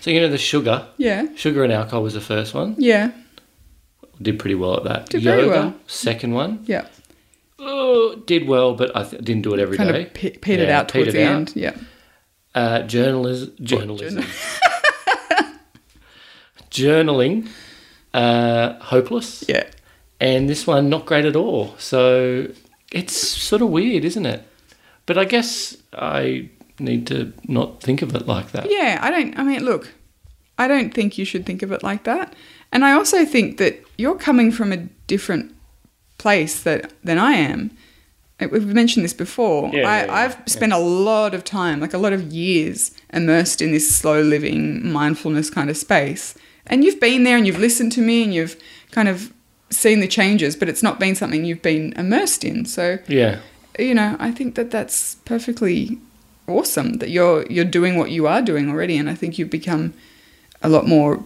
So 0.00 0.10
you 0.10 0.20
know 0.20 0.28
the 0.28 0.38
sugar, 0.38 0.86
Yeah, 0.96 1.26
sugar 1.36 1.62
and 1.62 1.72
alcohol 1.72 2.02
was 2.02 2.14
the 2.14 2.20
first 2.22 2.54
one. 2.54 2.74
yeah, 2.78 3.12
Did 4.20 4.38
pretty 4.38 4.54
well 4.54 4.78
at 4.78 4.84
that. 4.84 5.08
Did 5.10 5.22
very 5.22 5.42
Yoga, 5.42 5.50
well. 5.54 5.74
second 5.86 6.32
one. 6.32 6.64
yeah. 6.66 6.86
Oh, 7.58 8.16
did 8.26 8.46
well, 8.48 8.74
but 8.74 8.94
I 8.96 9.04
th- 9.04 9.22
didn't 9.22 9.42
do 9.42 9.54
it 9.54 9.60
every 9.60 9.76
day. 9.76 9.84
kind 9.84 9.96
of 9.96 10.14
pe- 10.14 10.36
petered 10.38 10.68
Yeah, 10.68 10.78
out 10.80 10.88
towards 10.88 11.08
petered 11.12 11.14
the 11.14 11.24
out. 11.26 11.34
end. 11.36 11.52
Yeah. 11.56 11.76
Uh, 12.54 12.82
journalism, 12.82 13.54
journalism, 13.62 14.24
journaling, 16.70 17.48
uh, 18.14 18.74
hopeless, 18.80 19.44
Yeah. 19.48 19.64
and 20.20 20.48
this 20.48 20.66
one 20.66 20.88
not 20.88 21.06
great 21.06 21.24
at 21.24 21.36
all. 21.36 21.74
So 21.78 22.48
it's 22.92 23.16
sort 23.16 23.62
of 23.62 23.68
weird, 23.70 24.04
isn't 24.04 24.26
it? 24.26 24.42
But 25.06 25.18
I 25.18 25.24
guess 25.24 25.76
I 25.92 26.48
need 26.78 27.06
to 27.08 27.32
not 27.46 27.80
think 27.82 28.02
of 28.02 28.14
it 28.14 28.26
like 28.26 28.52
that. 28.52 28.66
Yeah, 28.70 28.98
I 29.00 29.10
don't. 29.10 29.38
I 29.38 29.42
mean, 29.42 29.64
look, 29.64 29.92
I 30.58 30.68
don't 30.68 30.92
think 30.92 31.18
you 31.18 31.24
should 31.24 31.46
think 31.46 31.62
of 31.62 31.72
it 31.72 31.82
like 31.82 32.04
that. 32.04 32.34
And 32.72 32.84
I 32.84 32.92
also 32.92 33.24
think 33.24 33.58
that 33.58 33.82
you're 33.96 34.16
coming 34.18 34.50
from 34.52 34.72
a 34.72 34.76
different 35.06 35.54
place 36.18 36.62
that 36.62 36.92
than 37.04 37.18
I 37.18 37.32
am. 37.32 37.70
We've 38.40 38.66
mentioned 38.66 39.04
this 39.04 39.14
before. 39.14 39.68
Yeah, 39.72 39.88
I, 39.88 39.98
yeah, 40.00 40.06
yeah, 40.06 40.14
I've 40.14 40.48
spent 40.48 40.72
a 40.72 40.78
lot 40.78 41.34
of 41.34 41.42
time, 41.42 41.80
like 41.80 41.92
a 41.94 41.98
lot 41.98 42.12
of 42.12 42.32
years, 42.32 42.92
immersed 43.12 43.60
in 43.60 43.72
this 43.72 43.92
slow 43.96 44.22
living, 44.22 44.92
mindfulness 44.92 45.50
kind 45.50 45.68
of 45.70 45.76
space. 45.76 46.36
And 46.66 46.84
you've 46.84 47.00
been 47.00 47.24
there 47.24 47.36
and 47.36 47.46
you've 47.46 47.58
listened 47.58 47.90
to 47.92 48.00
me 48.00 48.22
and 48.22 48.32
you've 48.32 48.56
kind 48.92 49.08
of 49.08 49.32
seen 49.70 49.98
the 50.00 50.06
changes, 50.06 50.54
but 50.54 50.68
it's 50.68 50.82
not 50.84 51.00
been 51.00 51.16
something 51.16 51.44
you've 51.44 51.62
been 51.62 51.92
immersed 51.94 52.44
in. 52.44 52.64
So 52.64 52.98
Yeah. 53.08 53.40
you 53.78 53.94
know, 53.94 54.16
I 54.20 54.30
think 54.30 54.54
that 54.54 54.70
that's 54.70 55.16
perfectly 55.24 55.98
awesome 56.46 56.94
that 56.94 57.10
you're 57.10 57.44
you're 57.50 57.64
doing 57.64 57.96
what 57.98 58.10
you 58.10 58.26
are 58.28 58.40
doing 58.40 58.70
already, 58.70 58.96
and 58.96 59.10
I 59.10 59.14
think 59.14 59.36
you've 59.38 59.50
become 59.50 59.94
a 60.62 60.68
lot 60.68 60.86
more 60.86 61.24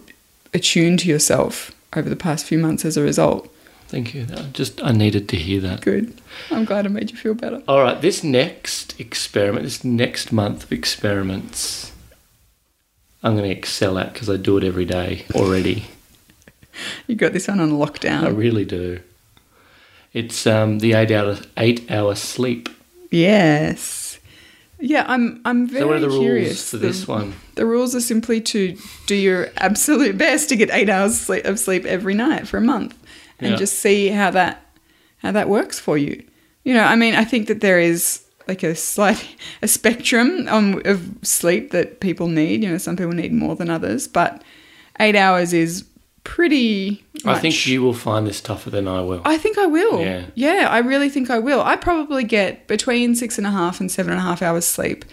attuned 0.53 0.99
to 0.99 1.07
yourself 1.09 1.71
over 1.95 2.09
the 2.09 2.15
past 2.15 2.45
few 2.45 2.57
months 2.57 2.85
as 2.85 2.97
a 2.97 3.01
result. 3.03 3.52
Thank 3.93 4.15
you. 4.15 4.25
I 4.35 4.41
just 4.53 4.83
I 4.83 4.91
needed 4.91 5.29
to 5.29 5.35
hear 5.35 5.61
that. 5.61 5.81
Good. 5.81 6.19
I'm 6.49 6.65
glad 6.65 6.87
I 6.87 6.89
made 6.89 7.11
you 7.11 7.15
feel 7.17 7.35
better. 7.35 7.61
All 7.67 7.83
right, 7.83 8.01
this 8.01 8.23
next 8.23 8.99
experiment, 8.99 9.65
this 9.65 9.83
next 9.83 10.31
month 10.31 10.63
of 10.63 10.71
experiments, 10.71 11.91
I'm 13.21 13.37
going 13.37 13.47
to 13.47 13.55
excel 13.55 13.99
at 13.99 14.11
because 14.13 14.31
I 14.31 14.37
do 14.37 14.57
it 14.57 14.63
every 14.63 14.85
day 14.85 15.25
already. 15.35 15.85
You 17.05 17.13
got 17.15 17.33
this 17.33 17.47
one 17.47 17.59
on 17.59 17.69
lockdown. 17.73 18.23
I 18.23 18.29
really 18.29 18.65
do. 18.65 18.99
It's 20.11 20.47
um, 20.47 20.79
the 20.79 20.93
eight 20.93 21.11
hour 21.11 21.37
eight 21.55 21.91
hour 21.91 22.15
sleep. 22.15 22.67
Yes. 23.11 24.17
Yeah, 24.79 25.05
I'm. 25.07 25.39
I'm 25.45 25.67
very 25.67 25.81
so 25.81 25.87
what 25.87 25.97
are 25.97 25.99
the 25.99 26.07
rules 26.07 26.19
curious. 26.19 26.71
for 26.71 26.77
The- 26.77 26.87
this 26.87 27.07
one? 27.07 27.35
The 27.53 27.67
rules 27.67 27.93
are 27.93 28.01
simply 28.01 28.41
to 28.41 28.75
do 29.05 29.13
your 29.13 29.49
absolute 29.57 30.17
best 30.25 30.49
to 30.49 30.55
get 30.55 30.71
eight 30.71 30.89
hours 30.89 31.19
sleep, 31.21 31.45
of 31.45 31.59
sleep 31.59 31.85
every 31.85 32.15
night 32.15 32.47
for 32.47 32.57
a 32.57 32.61
month, 32.61 32.95
and 33.43 33.51
Yeah. 33.53 33.57
just 33.57 33.79
see 33.79 34.07
how 34.07 34.31
that 34.31 34.59
how 35.17 35.31
that 35.31 35.47
works 35.49 35.79
for 35.79 35.97
you. 35.97 36.23
You 36.63 36.73
know, 36.73 36.83
I 36.83 36.95
mean, 36.95 37.15
I 37.15 37.23
think 37.23 37.47
that 37.47 37.61
there 37.61 37.79
is 37.79 38.23
like 38.47 38.63
a 38.63 38.75
slight 38.75 39.25
a 39.61 39.67
spectrum 39.67 40.47
on, 40.49 40.81
of 40.85 41.07
sleep 41.21 41.71
that 41.71 41.99
people 41.99 42.27
need. 42.27 42.63
You 42.63 42.69
know, 42.71 42.77
some 42.77 42.95
people 42.97 43.13
need 43.13 43.31
more 43.33 43.55
than 43.55 43.69
others, 43.69 44.07
but 44.07 44.43
eight 44.99 45.15
hours 45.15 45.53
is 45.53 45.85
pretty. 46.23 47.03
I 47.25 47.39
think 47.39 47.65
you 47.67 47.81
will 47.81 47.93
find 47.93 48.27
this 48.27 48.41
tougher 48.41 48.69
than 48.69 48.87
I 48.87 49.01
will. 49.01 49.21
I 49.25 49.37
think 49.37 49.57
I 49.57 49.65
will. 49.65 50.01
Yeah. 50.01 50.25
Yeah, 50.35 50.67
I 50.69 50.79
really 50.79 51.09
think 51.09 51.29
I 51.29 51.39
will. 51.39 51.61
I 51.61 51.75
probably 51.75 52.23
get 52.23 52.67
between 52.67 53.15
six 53.15 53.37
and 53.37 53.47
a 53.47 53.51
half 53.51 53.79
and 53.79 53.91
seven 53.91 54.11
and 54.11 54.19
a 54.19 54.23
half 54.23 54.41
hours 54.41 54.65
sleep 54.65 55.05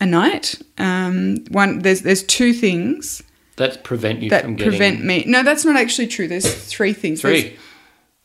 a 0.00 0.06
night. 0.06 0.56
Um, 0.78 1.44
one 1.50 1.80
there's 1.80 2.02
there's 2.02 2.22
two 2.22 2.52
things 2.52 3.22
that 3.56 3.84
prevent 3.84 4.20
you 4.22 4.30
that 4.30 4.42
from 4.44 4.56
getting 4.56 4.70
prevent 4.70 5.04
me. 5.04 5.24
No, 5.26 5.42
that's 5.42 5.64
not 5.64 5.76
actually 5.76 6.08
true. 6.08 6.28
There's 6.28 6.46
three 6.66 6.92
things. 6.92 7.22
There's 7.22 7.42
three. 7.42 7.56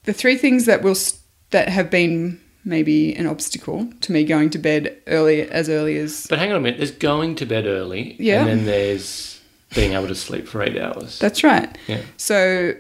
The 0.05 0.13
three 0.13 0.38
things 0.38 0.65
that 0.65 0.81
will 0.81 0.96
that 1.51 1.70
have 1.70 1.89
been 1.89 2.39
maybe 2.63 3.13
an 3.15 3.25
obstacle 3.27 3.91
to 4.01 4.12
me 4.12 4.24
going 4.24 4.50
to 4.51 4.60
bed 4.60 4.96
early 5.08 5.41
as 5.50 5.67
early 5.67 5.98
as 5.98 6.27
But 6.29 6.39
hang 6.39 6.51
on 6.51 6.58
a 6.58 6.60
minute. 6.60 6.77
There's 6.77 6.91
going 6.91 7.36
to 7.36 7.46
bed 7.46 7.65
early, 7.65 8.15
Yeah. 8.20 8.41
and 8.41 8.48
then 8.50 8.65
there's 8.65 9.41
being 9.74 9.93
able 9.93 10.08
to 10.08 10.15
sleep 10.15 10.48
for 10.48 10.62
eight 10.62 10.77
hours. 10.77 11.17
that's 11.20 11.43
right. 11.43 11.75
yeah. 11.88 12.01
So 12.17 12.74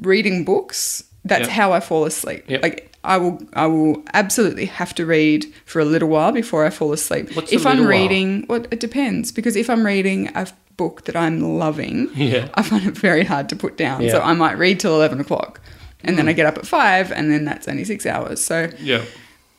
reading 0.00 0.44
books, 0.44 1.04
that's 1.24 1.42
Yep. 1.42 1.50
how 1.50 1.72
I 1.72 1.80
fall 1.80 2.04
asleep. 2.06 2.44
Yep. 2.48 2.62
Like 2.62 2.84
I 3.04 3.16
will 3.18 3.40
I 3.52 3.66
will 3.66 4.02
absolutely 4.14 4.64
have 4.66 4.94
to 4.96 5.06
read 5.06 5.46
for 5.66 5.80
a 5.80 5.84
little 5.84 6.08
while 6.08 6.32
before 6.32 6.64
I 6.64 6.70
fall 6.70 6.92
asleep. 6.92 7.34
What's 7.36 7.52
if 7.52 7.66
I'm 7.66 7.78
little 7.78 7.90
while? 7.92 8.00
reading, 8.02 8.46
well, 8.48 8.64
it 8.70 8.80
depends 8.80 9.30
because 9.32 9.56
if 9.56 9.68
I'm 9.70 9.84
reading 9.84 10.28
a 10.34 10.46
book 10.76 11.04
that 11.04 11.16
I'm 11.16 11.40
loving, 11.58 12.08
Yeah. 12.14 12.48
I 12.54 12.62
find 12.62 12.86
it 12.86 12.96
very 12.96 13.24
hard 13.24 13.48
to 13.50 13.56
put 13.56 13.76
down. 13.76 14.00
So 14.00 14.06
Yeah. 14.06 14.20
Mm. 14.20 14.26
I 14.26 14.32
might 14.34 14.58
read 14.58 14.80
till 14.80 14.94
eleven 14.94 15.20
o'clock, 15.20 15.60
and 16.04 16.16
then 16.18 16.28
I 16.28 16.32
get 16.32 16.46
up 16.46 16.56
at 16.58 16.66
five, 16.66 17.10
and 17.12 17.30
then 17.30 17.44
that's 17.44 17.66
only 17.68 17.84
six 17.84 18.06
hours. 18.06 18.42
So 18.44 18.70
Yeah. 18.80 19.04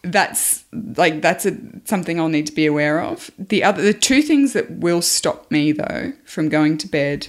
that's 0.04 0.64
like 0.96 1.22
that's 1.22 1.46
a, 1.46 1.58
something 1.86 2.20
I'll 2.20 2.30
need 2.30 2.48
to 2.48 2.54
be 2.54 2.66
aware 2.66 3.02
of. 3.02 3.30
The 3.38 3.64
other, 3.64 3.82
the 3.82 3.94
two 3.94 4.22
things 4.22 4.54
that 4.54 4.70
will 4.72 5.02
stop 5.02 5.50
me 5.52 5.72
though 5.74 6.14
from 6.26 6.48
going 6.50 6.78
to 6.80 6.88
bed, 6.88 7.28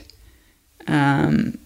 um, 0.86 1.58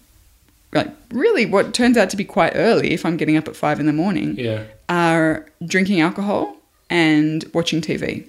like 0.73 0.89
really 1.11 1.45
what 1.45 1.73
turns 1.73 1.97
out 1.97 2.09
to 2.09 2.17
be 2.17 2.25
quite 2.25 2.53
early 2.55 2.91
if 2.91 3.05
I'm 3.05 3.17
getting 3.17 3.37
up 3.37 3.47
at 3.47 3.55
five 3.55 3.79
in 3.79 3.85
the 3.85 3.93
morning, 3.93 4.35
Yeah. 4.37 4.63
are 4.89 5.45
drinking 5.65 6.01
alcohol 6.01 6.57
and 6.89 7.45
watching 7.53 7.81
TV. 7.81 8.27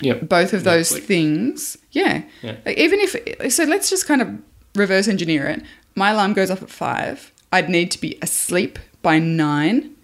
Yep. 0.00 0.28
Both 0.28 0.52
of 0.52 0.62
those 0.64 0.92
Netflix. 0.92 1.02
things, 1.02 1.76
yeah. 1.90 2.22
Yeah. 2.42 2.56
Like 2.64 2.78
even 2.78 3.00
if 3.00 3.52
so, 3.52 3.64
let's 3.64 3.90
just 3.90 4.06
kind 4.06 4.22
of 4.22 4.28
reverse 4.76 5.08
engineer 5.08 5.46
it. 5.48 5.62
My 5.96 6.10
alarm 6.10 6.34
goes 6.34 6.50
off 6.50 6.62
at 6.62 6.70
five. 6.70 7.32
I'd 7.52 7.68
need 7.68 7.90
to 7.92 8.00
be 8.00 8.18
asleep 8.22 8.78
by 9.02 9.18
nine 9.18 9.94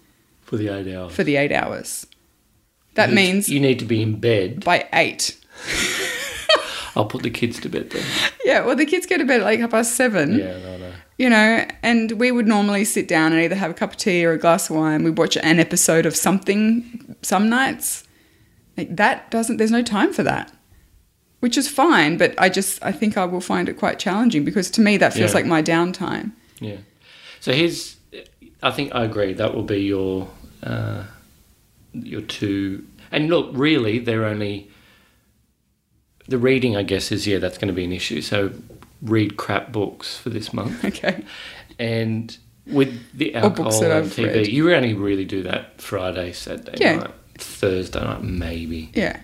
For 0.41 0.57
the 0.57 0.69
eight 0.69 0.93
hours. 0.95 1.13
for 1.15 1.23
the 1.23 1.35
eight 1.35 1.51
hours. 1.51 2.07
That 2.95 3.09
You 3.09 3.15
means 3.15 3.49
you 3.49 3.59
need 3.59 3.79
to 3.79 3.85
be 3.85 4.01
in 4.01 4.19
bed. 4.19 4.63
by 4.63 4.87
eight. 4.93 5.37
I'll 6.95 7.05
put 7.05 7.23
the 7.23 7.29
kids 7.29 7.59
to 7.61 7.69
bed 7.69 7.89
then. 7.89 8.05
Yeah, 8.45 8.61
well, 8.65 8.75
the 8.75 8.85
kids 8.85 9.05
go 9.05 9.17
to 9.17 9.25
bed 9.25 9.41
at 9.41 9.43
like 9.43 9.59
half 9.59 9.71
past 9.71 9.95
seven, 9.95 10.39
Yeah, 10.39 10.57
no, 10.59 10.77
no. 10.77 10.91
you 11.17 11.29
know, 11.29 11.65
and 11.83 12.13
we 12.13 12.31
would 12.31 12.47
normally 12.47 12.85
sit 12.85 13.07
down 13.09 13.33
and 13.33 13.41
either 13.41 13.55
have 13.55 13.69
a 13.71 13.73
cup 13.73 13.91
of 13.91 13.97
tea 13.97 14.23
or 14.25 14.31
a 14.31 14.37
glass 14.37 14.69
of 14.69 14.77
wine. 14.77 15.03
We'd 15.03 15.17
watch 15.17 15.35
an 15.35 15.59
episode 15.59 16.05
of 16.05 16.15
something 16.15 17.15
some 17.21 17.49
nights. 17.49 18.05
Like 18.77 18.95
that 18.95 19.29
doesn't, 19.29 19.57
there's 19.57 19.71
no 19.71 19.81
time 19.81 20.13
for 20.13 20.23
that, 20.23 20.53
which 21.41 21.57
is 21.57 21.67
fine, 21.67 22.15
but 22.17 22.33
I 22.39 22.47
just, 22.47 22.81
I 22.83 22.93
think 22.93 23.17
I 23.17 23.25
will 23.25 23.41
find 23.41 23.67
it 23.67 23.73
quite 23.77 23.99
challenging 23.99 24.45
because 24.45 24.71
to 24.71 24.81
me 24.81 24.95
that 24.97 25.13
feels 25.13 25.31
Yeah. 25.31 25.35
like 25.35 25.45
my 25.45 25.61
downtime. 25.61 26.31
Yeah. 26.61 26.77
So 27.45 27.53
here's, 27.53 27.97
I 28.63 28.71
think 28.71 28.95
I 28.95 29.03
agree. 29.03 29.33
That 29.33 29.53
will 29.53 29.61
be 29.61 29.83
your, 29.83 30.27
uh, 30.63 31.03
your 31.93 32.21
two. 32.21 32.87
And 33.11 33.29
look, 33.29 33.51
really, 33.53 33.99
they're 33.99 34.25
only. 34.25 34.71
The 36.27 36.39
reading, 36.39 36.75
I 36.75 36.81
guess, 36.81 37.11
is 37.11 37.27
yeah, 37.27 37.37
that's 37.37 37.59
going 37.59 37.67
to 37.67 37.73
be 37.73 37.83
an 37.83 37.91
issue. 37.91 38.21
So 38.21 38.51
read 39.03 39.37
crap 39.37 39.71
books 39.71 40.17
for 40.17 40.31
this 40.31 40.53
month, 40.53 40.83
Okay. 40.91 41.23
and 41.77 42.35
with 42.65 42.99
the 43.13 43.35
alcohol 43.35 43.83
and 43.83 43.93
I've 43.93 44.05
TV, 44.05 44.33
read. 44.33 44.47
you 44.47 44.73
only 44.73 44.95
really 44.95 45.25
do 45.25 45.43
that 45.43 45.79
Friday, 45.79 46.31
Saturday 46.31 46.79
Yeah. 46.81 46.95
night, 46.95 47.11
Thursday 47.37 48.03
night, 48.03 48.23
maybe. 48.23 48.89
Yeah. 48.95 49.19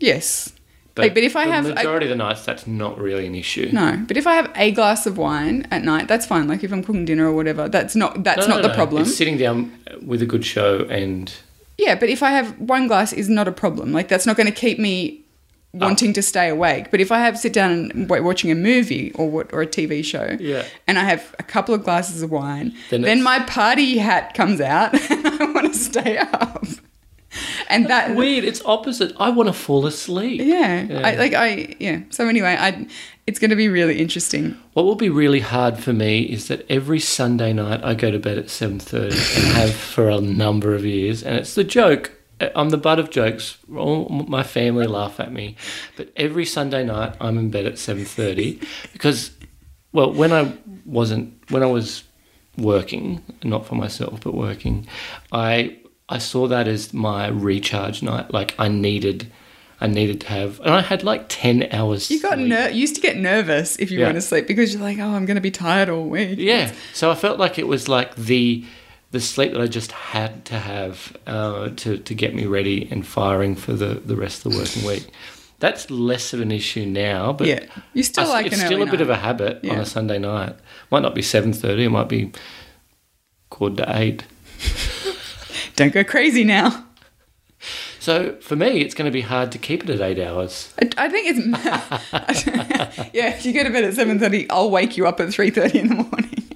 Yes. 0.00 0.50
Like, 1.02 1.14
but 1.14 1.22
if 1.24 1.36
I 1.36 1.44
the 1.46 1.52
have- 1.52 1.64
majority 1.66 2.06
of 2.06 2.10
the 2.10 2.16
nights, 2.16 2.44
that's 2.44 2.66
not 2.66 2.98
really 2.98 3.26
an 3.26 3.34
issue. 3.34 3.68
No, 3.72 4.02
but 4.08 4.16
if 4.16 4.26
I 4.26 4.34
have 4.34 4.50
a 4.56 4.70
glass 4.72 5.06
of 5.06 5.18
wine 5.18 5.66
at 5.70 5.82
night, 5.84 6.08
that's 6.08 6.24
fine. 6.26 6.48
Like 6.48 6.64
if 6.64 6.72
I'm 6.72 6.82
cooking 6.82 7.04
dinner 7.04 7.26
or 7.28 7.32
whatever, 7.34 7.68
that's 7.68 7.94
not 7.94 8.24
that's 8.24 8.46
No, 8.46 8.54
not 8.54 8.56
no, 8.56 8.62
the 8.62 8.68
no. 8.68 8.74
problem. 8.74 9.02
It's 9.02 9.16
sitting 9.16 9.36
down 9.36 9.72
with 10.04 10.22
a 10.22 10.26
good 10.26 10.44
show 10.44 10.86
and 10.90 11.32
Yeah, 11.78 11.94
but 11.96 12.08
if 12.08 12.22
I 12.22 12.30
have 12.30 12.58
one 12.58 12.86
glass 12.88 13.12
is 13.12 13.28
not 13.28 13.46
a 13.46 13.52
problem. 13.52 13.92
Like 13.92 14.08
that's 14.08 14.24
not 14.26 14.36
going 14.36 14.46
to 14.46 14.52
keep 14.52 14.78
me 14.78 15.20
ah. 15.74 15.78
wanting 15.86 16.14
to 16.14 16.22
stay 16.22 16.48
awake. 16.48 16.90
But 16.90 17.00
if 17.00 17.12
I 17.12 17.18
have 17.18 17.36
sit 17.38 17.52
down 17.52 17.70
and 17.92 18.08
wa- 18.08 18.22
watching 18.22 18.50
a 18.50 18.54
movie 18.54 19.12
or 19.16 19.28
what 19.28 19.52
or 19.52 19.60
a 19.62 19.66
TV 19.66 20.02
show, 20.02 20.36
Yeah. 20.40 20.64
and 20.86 20.98
I 20.98 21.04
have 21.04 21.34
a 21.38 21.42
couple 21.42 21.74
of 21.74 21.84
glasses 21.84 22.22
of 22.22 22.30
wine, 22.30 22.72
Then 22.88 23.02
then, 23.02 23.22
my 23.22 23.40
party 23.40 23.98
hat 23.98 24.32
comes 24.32 24.60
out 24.62 24.94
and 25.10 25.26
I 25.26 25.44
want 25.52 25.72
to 25.74 25.78
stay 25.78 26.16
up. 26.16 26.64
And 27.68 27.86
that 27.88 28.14
weird. 28.14 28.44
It's 28.44 28.62
opposite. 28.64 29.12
I 29.18 29.30
want 29.30 29.48
to 29.48 29.52
fall 29.52 29.86
asleep. 29.86 30.40
yeah, 30.42 30.82
Yeah. 30.82 31.06
I 31.06 31.14
like 31.16 31.34
I 31.34 31.76
yeah. 31.78 32.00
So 32.10 32.28
anyway, 32.28 32.56
I 32.58 32.86
it's 33.26 33.38
going 33.38 33.50
to 33.50 33.56
be 33.56 33.68
really 33.68 33.98
interesting. 34.00 34.56
What 34.74 34.84
will 34.84 34.94
be 34.94 35.08
really 35.08 35.40
hard 35.40 35.78
for 35.78 35.92
me 35.92 36.22
is 36.22 36.48
that 36.48 36.64
every 36.70 37.00
Sunday 37.00 37.52
night 37.52 37.82
I 37.82 37.94
go 37.94 38.10
to 38.10 38.18
bed 38.18 38.38
at 38.38 38.50
seven 38.50 38.78
thirty 38.78 39.16
and 39.16 39.44
have 39.56 39.74
for 39.74 40.08
a 40.08 40.20
number 40.20 40.74
of 40.74 40.84
years, 40.84 41.22
and 41.22 41.36
it's 41.36 41.54
the 41.54 41.64
joke. 41.64 42.12
Uh, 42.40 42.50
I'm 42.54 42.70
the 42.70 42.76
butt 42.78 42.98
of 42.98 43.10
jokes. 43.10 43.58
All 43.74 44.08
my 44.08 44.42
family 44.42 44.86
laugh 44.86 45.18
at 45.18 45.32
me, 45.32 45.56
but 45.96 46.12
every 46.16 46.44
Sunday 46.44 46.84
night 46.84 47.16
I'm 47.20 47.38
in 47.38 47.50
bed 47.50 47.66
at 47.66 47.78
seven 47.78 48.04
thirty 48.04 48.60
because, 48.92 49.30
well, 49.92 50.12
when 50.12 50.32
I 50.32 50.52
wasn't 50.84 51.34
when 51.50 51.62
I 51.62 51.66
was 51.66 52.04
working, 52.58 53.22
not 53.42 53.66
for 53.66 53.74
myself 53.74 54.20
but 54.20 54.34
working, 54.34 54.86
I 55.32 55.78
I 56.08 56.18
saw 56.18 56.46
that 56.48 56.68
as 56.68 56.92
my 56.94 57.28
recharge 57.28 58.02
night. 58.02 58.32
Like 58.32 58.54
I 58.58 58.68
needed. 58.68 59.30
I 59.78 59.88
needed 59.88 60.22
to 60.22 60.28
have, 60.28 60.58
and 60.60 60.70
I 60.70 60.80
had 60.80 61.04
like 61.04 61.26
ten 61.28 61.68
hours. 61.70 62.10
You 62.10 62.22
got 62.22 62.36
sleep. 62.38 62.48
ner- 62.48 62.70
you 62.70 62.80
used 62.80 62.94
to 62.94 63.00
get 63.02 63.18
nervous 63.18 63.76
if 63.76 63.90
you 63.90 63.98
Yeah. 63.98 64.06
went 64.06 64.16
to 64.16 64.22
sleep 64.22 64.46
because 64.46 64.72
you're 64.72 64.80
like, 64.82 64.98
oh, 64.98 65.10
I'm 65.14 65.26
going 65.26 65.34
to 65.34 65.42
be 65.42 65.50
tired 65.50 65.90
all 65.90 66.08
week. 66.08 66.38
Yeah. 66.38 66.72
So 66.94 67.10
I 67.10 67.14
felt 67.14 67.38
like 67.38 67.58
it 67.58 67.68
was 67.68 67.86
like 67.86 68.14
the 68.16 68.64
the 69.10 69.20
sleep 69.20 69.52
that 69.52 69.60
I 69.60 69.66
just 69.66 69.92
had 69.92 70.46
to 70.46 70.58
have 70.58 71.14
uh, 71.26 71.68
to 71.76 71.98
to 71.98 72.14
get 72.14 72.34
me 72.34 72.46
ready 72.46 72.88
and 72.90 73.06
firing 73.06 73.54
for 73.54 73.74
the 73.74 74.00
the 74.02 74.16
rest 74.16 74.46
of 74.46 74.52
the 74.52 74.58
working 74.58 74.86
week. 74.86 75.08
That's 75.58 75.90
less 75.90 76.32
of 76.32 76.40
an 76.40 76.52
issue 76.52 76.86
now, 76.86 77.34
but 77.34 77.46
Yeah. 77.46 77.64
You 77.92 78.02
still 78.02 78.24
I- 78.28 78.28
like 78.28 78.46
it's 78.46 78.56
still 78.64 78.82
a 78.82 78.86
bit 78.86 79.02
of 79.02 79.10
a 79.10 79.16
habit 79.16 79.62
on 79.68 79.78
a 79.78 79.84
Sunday 79.84 80.18
night. 80.18 80.56
Might 80.90 81.02
not 81.02 81.14
be 81.14 81.20
seven 81.22 81.52
thirty. 81.52 81.84
It 81.84 81.90
might 81.90 82.08
be 82.08 82.32
quarter 83.50 83.76
to 83.84 83.96
eight. 83.98 84.24
Don't 85.76 85.92
go 85.92 86.02
crazy 86.02 86.42
now. 86.42 86.84
So 88.00 88.36
for 88.40 88.56
me, 88.56 88.80
it's 88.80 88.94
going 88.94 89.06
to 89.06 89.12
be 89.12 89.22
hard 89.22 89.52
to 89.52 89.58
keep 89.58 89.82
it 89.82 89.90
at 89.90 90.00
eight 90.00 90.18
hours. 90.18 90.72
I, 90.80 90.90
I 90.96 91.08
think 91.08 91.26
it's 91.28 93.12
yeah. 93.14 93.30
If 93.30 93.44
you 93.44 93.52
go 93.52 93.64
to 93.64 93.70
bed 93.70 93.84
at 93.84 93.94
seven 93.94 94.18
thirty, 94.18 94.48
I'll 94.50 94.70
wake 94.70 94.96
you 94.96 95.06
up 95.06 95.20
at 95.20 95.30
three 95.30 95.50
thirty 95.50 95.80
in 95.80 95.88
the 95.88 95.94
morning. 95.94 96.50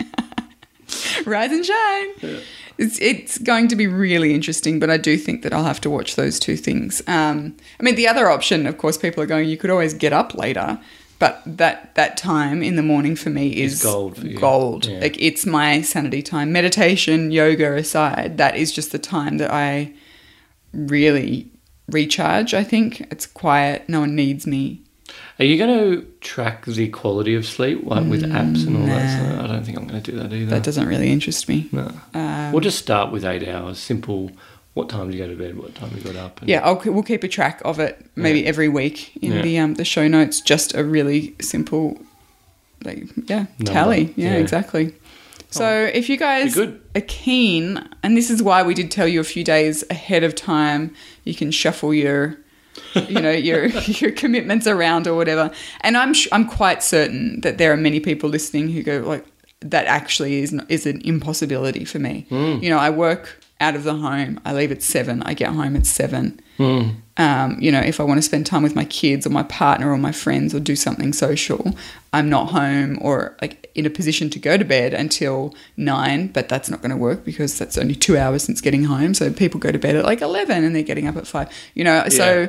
Rise 1.26 1.52
and 1.52 1.64
shine. 1.64 2.42
It's 2.78 2.98
it's 3.00 3.38
going 3.38 3.68
to 3.68 3.76
be 3.76 3.86
really 3.86 4.34
interesting, 4.34 4.78
but 4.78 4.90
I 4.90 4.96
do 4.96 5.18
think 5.18 5.42
that 5.42 5.52
I'll 5.52 5.64
have 5.64 5.80
to 5.82 5.90
watch 5.90 6.16
those 6.16 6.38
two 6.38 6.56
things. 6.56 7.02
Um, 7.06 7.56
I 7.78 7.82
mean, 7.82 7.96
the 7.96 8.08
other 8.08 8.30
option, 8.30 8.66
of 8.66 8.78
course, 8.78 8.96
people 8.96 9.22
are 9.22 9.26
going. 9.26 9.48
You 9.48 9.56
could 9.56 9.70
always 9.70 9.92
get 9.92 10.12
up 10.12 10.34
later, 10.34 10.78
but 11.20 11.42
that 11.44 11.94
that 11.94 12.16
time 12.16 12.62
in 12.62 12.74
the 12.74 12.82
morning 12.82 13.14
for 13.14 13.30
me 13.30 13.50
is 13.50 13.74
Is 13.74 13.82
gold 13.82 14.16
for 14.16 14.26
you. 14.26 14.38
Gold. 14.38 14.86
Yeah. 14.86 14.98
Like 14.98 15.20
it's 15.20 15.46
my 15.46 15.82
sanity 15.82 16.22
time. 16.22 16.50
Meditation, 16.50 17.30
yoga 17.30 17.76
aside, 17.76 18.38
that 18.38 18.56
is 18.56 18.72
just 18.72 18.90
the 18.90 18.98
time 18.98 19.38
that 19.38 19.52
I 19.52 19.92
really 20.72 21.50
recharge. 21.88 22.54
I 22.54 22.64
think 22.64 23.02
it's 23.12 23.26
quiet. 23.26 23.88
No 23.88 24.00
one 24.00 24.16
needs 24.16 24.46
me. 24.46 24.80
Are 25.38 25.44
you 25.44 25.58
going 25.58 25.78
to 25.78 26.06
track 26.20 26.66
the 26.66 26.88
quality 26.88 27.34
of 27.34 27.44
sleep, 27.44 27.84
like 27.84 28.06
with 28.06 28.22
apps 28.22 28.66
and 28.66 28.76
all 28.76 28.86
that? 28.86 29.04
nah. 29.04 29.28
stuff? 29.32 29.44
I 29.44 29.46
don't 29.48 29.64
think 29.64 29.78
I'm 29.78 29.86
going 29.86 30.02
to 30.02 30.10
do 30.10 30.18
that 30.18 30.32
either. 30.32 30.50
That 30.50 30.62
doesn't 30.62 30.86
really 30.86 31.10
interest 31.10 31.48
me. 31.48 31.68
no. 31.72 31.92
Um, 32.14 32.52
we'll 32.52 32.60
just 32.60 32.78
start 32.78 33.12
with 33.12 33.24
eight 33.24 33.46
hours. 33.46 33.78
Simple. 33.78 34.30
What 34.74 34.88
time 34.88 35.10
do 35.10 35.16
you 35.16 35.24
go 35.24 35.28
to 35.30 35.36
bed? 35.36 35.58
What 35.58 35.74
time 35.74 35.90
do 35.90 35.96
you 35.96 36.02
got 36.02 36.16
up? 36.16 36.40
And 36.40 36.48
yeah, 36.48 36.60
I'll, 36.64 36.80
we'll 36.84 37.02
keep 37.02 37.24
a 37.24 37.28
track 37.28 37.60
of 37.64 37.80
it 37.80 38.04
maybe 38.14 38.40
Yeah. 38.40 38.48
every 38.48 38.68
week 38.68 39.16
in 39.22 39.32
Yeah. 39.32 39.42
the 39.42 39.58
um, 39.58 39.74
the 39.74 39.84
show 39.84 40.06
notes. 40.08 40.40
Just 40.40 40.74
a 40.74 40.84
really 40.84 41.34
simple, 41.40 41.98
like 42.84 43.04
yeah, 43.28 43.46
Number. 43.58 43.72
tally. 43.72 44.14
Yeah, 44.16 44.34
Yeah. 44.34 44.38
exactly. 44.38 44.94
So 45.52 45.90
if 45.92 46.08
you 46.08 46.16
guys 46.16 46.56
are 46.56 46.72
keen, 47.08 47.84
and 48.04 48.16
this 48.16 48.30
is 48.30 48.40
why 48.40 48.62
we 48.62 48.72
did 48.72 48.88
tell 48.92 49.08
you 49.08 49.18
a 49.18 49.24
few 49.24 49.42
days 49.42 49.82
ahead 49.90 50.22
of 50.22 50.36
time, 50.36 50.94
you 51.24 51.34
can 51.34 51.50
shuffle 51.50 51.92
your, 51.92 52.36
you 53.08 53.20
know, 53.20 53.32
your 53.48 53.66
your 53.66 54.12
commitments 54.12 54.68
around 54.68 55.08
or 55.08 55.16
whatever. 55.16 55.50
And 55.80 55.96
I'm 55.96 56.14
sh- 56.14 56.28
I'm 56.30 56.46
quite 56.46 56.84
certain 56.84 57.40
that 57.40 57.58
there 57.58 57.72
are 57.72 57.76
many 57.76 57.98
people 57.98 58.28
listening 58.30 58.68
who 58.68 58.84
go 58.84 59.00
like, 59.00 59.26
that 59.62 59.86
actually 59.86 60.40
is 60.40 60.52
not, 60.52 60.70
is 60.70 60.86
an 60.86 61.00
impossibility 61.04 61.84
for 61.84 61.98
me. 61.98 62.26
Hmm. 62.28 62.58
You 62.62 62.70
know, 62.70 62.78
I 62.78 62.90
work 62.90 63.39
out 63.60 63.76
of 63.76 63.84
the 63.84 63.94
home. 63.94 64.40
I 64.44 64.52
leave 64.52 64.72
at 64.72 64.82
seven. 64.82 65.22
I 65.22 65.34
get 65.34 65.50
home 65.50 65.76
at 65.76 65.86
seven. 65.86 66.40
Mm. 66.58 66.94
Um, 67.16 67.56
you 67.60 67.70
know, 67.70 67.80
if 67.80 68.00
I 68.00 68.02
want 68.02 68.18
to 68.18 68.22
spend 68.22 68.46
time 68.46 68.62
with 68.62 68.74
my 68.74 68.84
kids 68.84 69.26
or 69.26 69.30
my 69.30 69.42
partner 69.44 69.92
or 69.92 69.98
my 69.98 70.12
friends 70.12 70.54
or 70.54 70.60
do 70.60 70.74
something 70.74 71.12
social, 71.12 71.74
I'm 72.12 72.30
not 72.30 72.50
home 72.50 72.98
or 73.02 73.36
like 73.42 73.70
in 73.74 73.86
a 73.86 73.90
position 73.90 74.30
to 74.30 74.38
go 74.38 74.56
to 74.56 74.64
bed 74.64 74.94
until 74.94 75.54
nine, 75.76 76.28
but 76.28 76.48
that's 76.48 76.70
not 76.70 76.80
going 76.80 76.90
to 76.90 76.96
work 76.96 77.24
because 77.24 77.58
that's 77.58 77.76
only 77.76 77.94
two 77.94 78.16
hours 78.16 78.42
since 78.42 78.60
getting 78.60 78.84
home. 78.84 79.14
So 79.14 79.32
people 79.32 79.60
go 79.60 79.70
to 79.70 79.78
bed 79.78 79.96
at 79.96 80.04
like 80.04 80.22
11 80.22 80.64
and 80.64 80.74
they're 80.74 80.82
getting 80.82 81.06
up 81.06 81.16
at 81.16 81.26
five, 81.26 81.50
you 81.74 81.84
know. 81.84 82.08
So, 82.08 82.48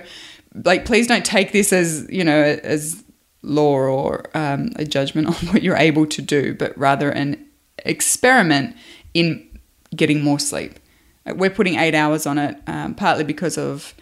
like, 0.66 0.86
please 0.86 1.08
don't 1.08 1.26
take 1.26 1.52
this 1.52 1.72
as, 1.72 2.08
you 2.10 2.24
know, 2.24 2.42
as 2.42 3.04
law 3.42 3.78
or 3.78 4.26
um, 4.34 4.72
a 4.76 4.86
judgment 4.86 5.28
on 5.28 5.34
what 5.50 5.64
you're 5.64 5.78
able 5.78 6.06
to 6.08 6.22
do, 6.22 6.54
but 6.54 6.78
rather 6.78 7.10
an 7.12 7.46
experiment 7.86 8.76
in 9.14 9.48
getting 9.96 10.24
more 10.24 10.40
sleep. 10.40 10.80
We're 11.26 11.50
putting 11.50 11.76
eight 11.76 11.96
hours 11.96 12.26
on 12.26 12.38
it, 12.38 12.58
um, 12.68 12.96
partly 12.96 13.24
because 13.24 13.58
of 13.58 13.94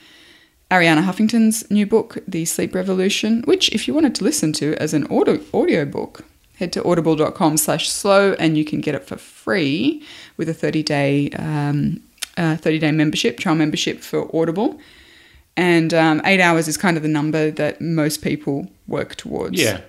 Arianna 0.72 1.04
Huffington's 1.04 1.70
new 1.70 1.86
book, 1.86 2.20
The 2.28 2.46
Sleep 2.46 2.74
Revolution, 2.74 3.42
which 3.44 3.70
if 3.70 3.88
you 3.88 3.94
wanted 3.94 4.16
to 4.16 4.24
listen 4.24 4.54
to 4.54 4.76
as 4.76 4.94
an 4.94 5.06
audio 5.08 5.40
audio 5.54 5.84
book, 5.86 6.26
head 6.56 6.72
to 6.74 6.84
audible.com 6.84 7.58
slash 7.58 7.90
slow 7.90 8.34
and 8.34 8.58
you 8.58 8.64
can 8.64 8.82
get 8.82 8.94
it 8.94 9.04
for 9.04 9.18
free 9.18 10.04
with 10.38 10.48
a 10.48 10.54
30 10.54 10.84
day 10.84 11.30
um, 11.32 12.02
uh, 12.38 12.56
30 12.56 12.80
day 12.80 12.92
membership, 12.92 13.38
trial 13.38 13.56
membership 13.56 14.00
for 14.00 14.34
Audible. 14.36 14.80
And 15.58 15.94
um, 15.94 16.22
eight 16.24 16.40
hours 16.40 16.68
is 16.70 16.78
kind 16.78 16.96
of 16.96 17.04
the 17.04 17.10
number 17.10 17.52
that 17.52 17.82
most 17.82 18.22
people 18.22 18.70
work 18.88 19.16
towards. 19.16 19.62
Yeah. 19.62 19.82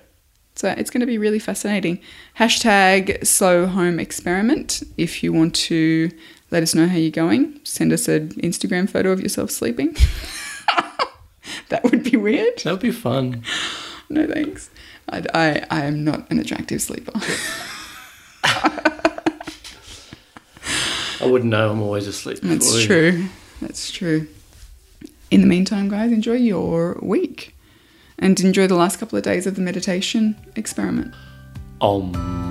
So 0.55 0.69
it's 0.69 0.89
going 0.89 0.99
to 0.99 1.07
be 1.07 1.17
really 1.17 1.39
fascinating. 1.39 1.99
Hashtag 2.37 3.25
slow 3.25 3.67
home 3.67 3.99
experiment. 3.99 4.83
If 4.97 5.23
you 5.23 5.31
want 5.31 5.55
to 5.55 6.11
let 6.51 6.63
us 6.63 6.75
know 6.75 6.87
how 6.87 6.97
you're 6.97 7.11
going, 7.11 7.59
send 7.63 7.91
us 7.93 8.07
an 8.07 8.29
Instagram 8.29 8.89
photo 8.89 9.11
of 9.11 9.21
yourself 9.21 9.49
sleeping. 9.51 9.93
that 11.69 11.83
would 11.83 12.03
be 12.03 12.17
weird. 12.17 12.59
That 12.59 12.71
would 12.71 12.81
be 12.81 12.91
fun. 12.91 13.43
No 14.09 14.27
thanks. 14.27 14.69
I, 15.09 15.23
I, 15.33 15.65
I 15.71 15.85
am 15.85 16.03
not 16.03 16.29
an 16.29 16.39
attractive 16.39 16.81
sleeper. 16.81 17.13
I 21.21 21.25
wouldn't 21.25 21.49
know. 21.51 21.71
I'm 21.71 21.81
always 21.81 22.07
asleep. 22.07 22.39
That's 22.41 22.83
true. 22.83 23.27
That's 23.61 23.91
true. 23.91 24.27
In 25.29 25.41
the 25.41 25.47
meantime, 25.47 25.87
guys, 25.87 26.11
enjoy 26.11 26.33
your 26.33 26.99
week 27.01 27.55
and 28.19 28.39
enjoy 28.39 28.67
the 28.67 28.75
last 28.75 28.99
couple 28.99 29.17
of 29.17 29.23
days 29.23 29.47
of 29.47 29.55
the 29.55 29.61
meditation 29.61 30.35
experiment. 30.55 31.13
Om. 31.79 32.50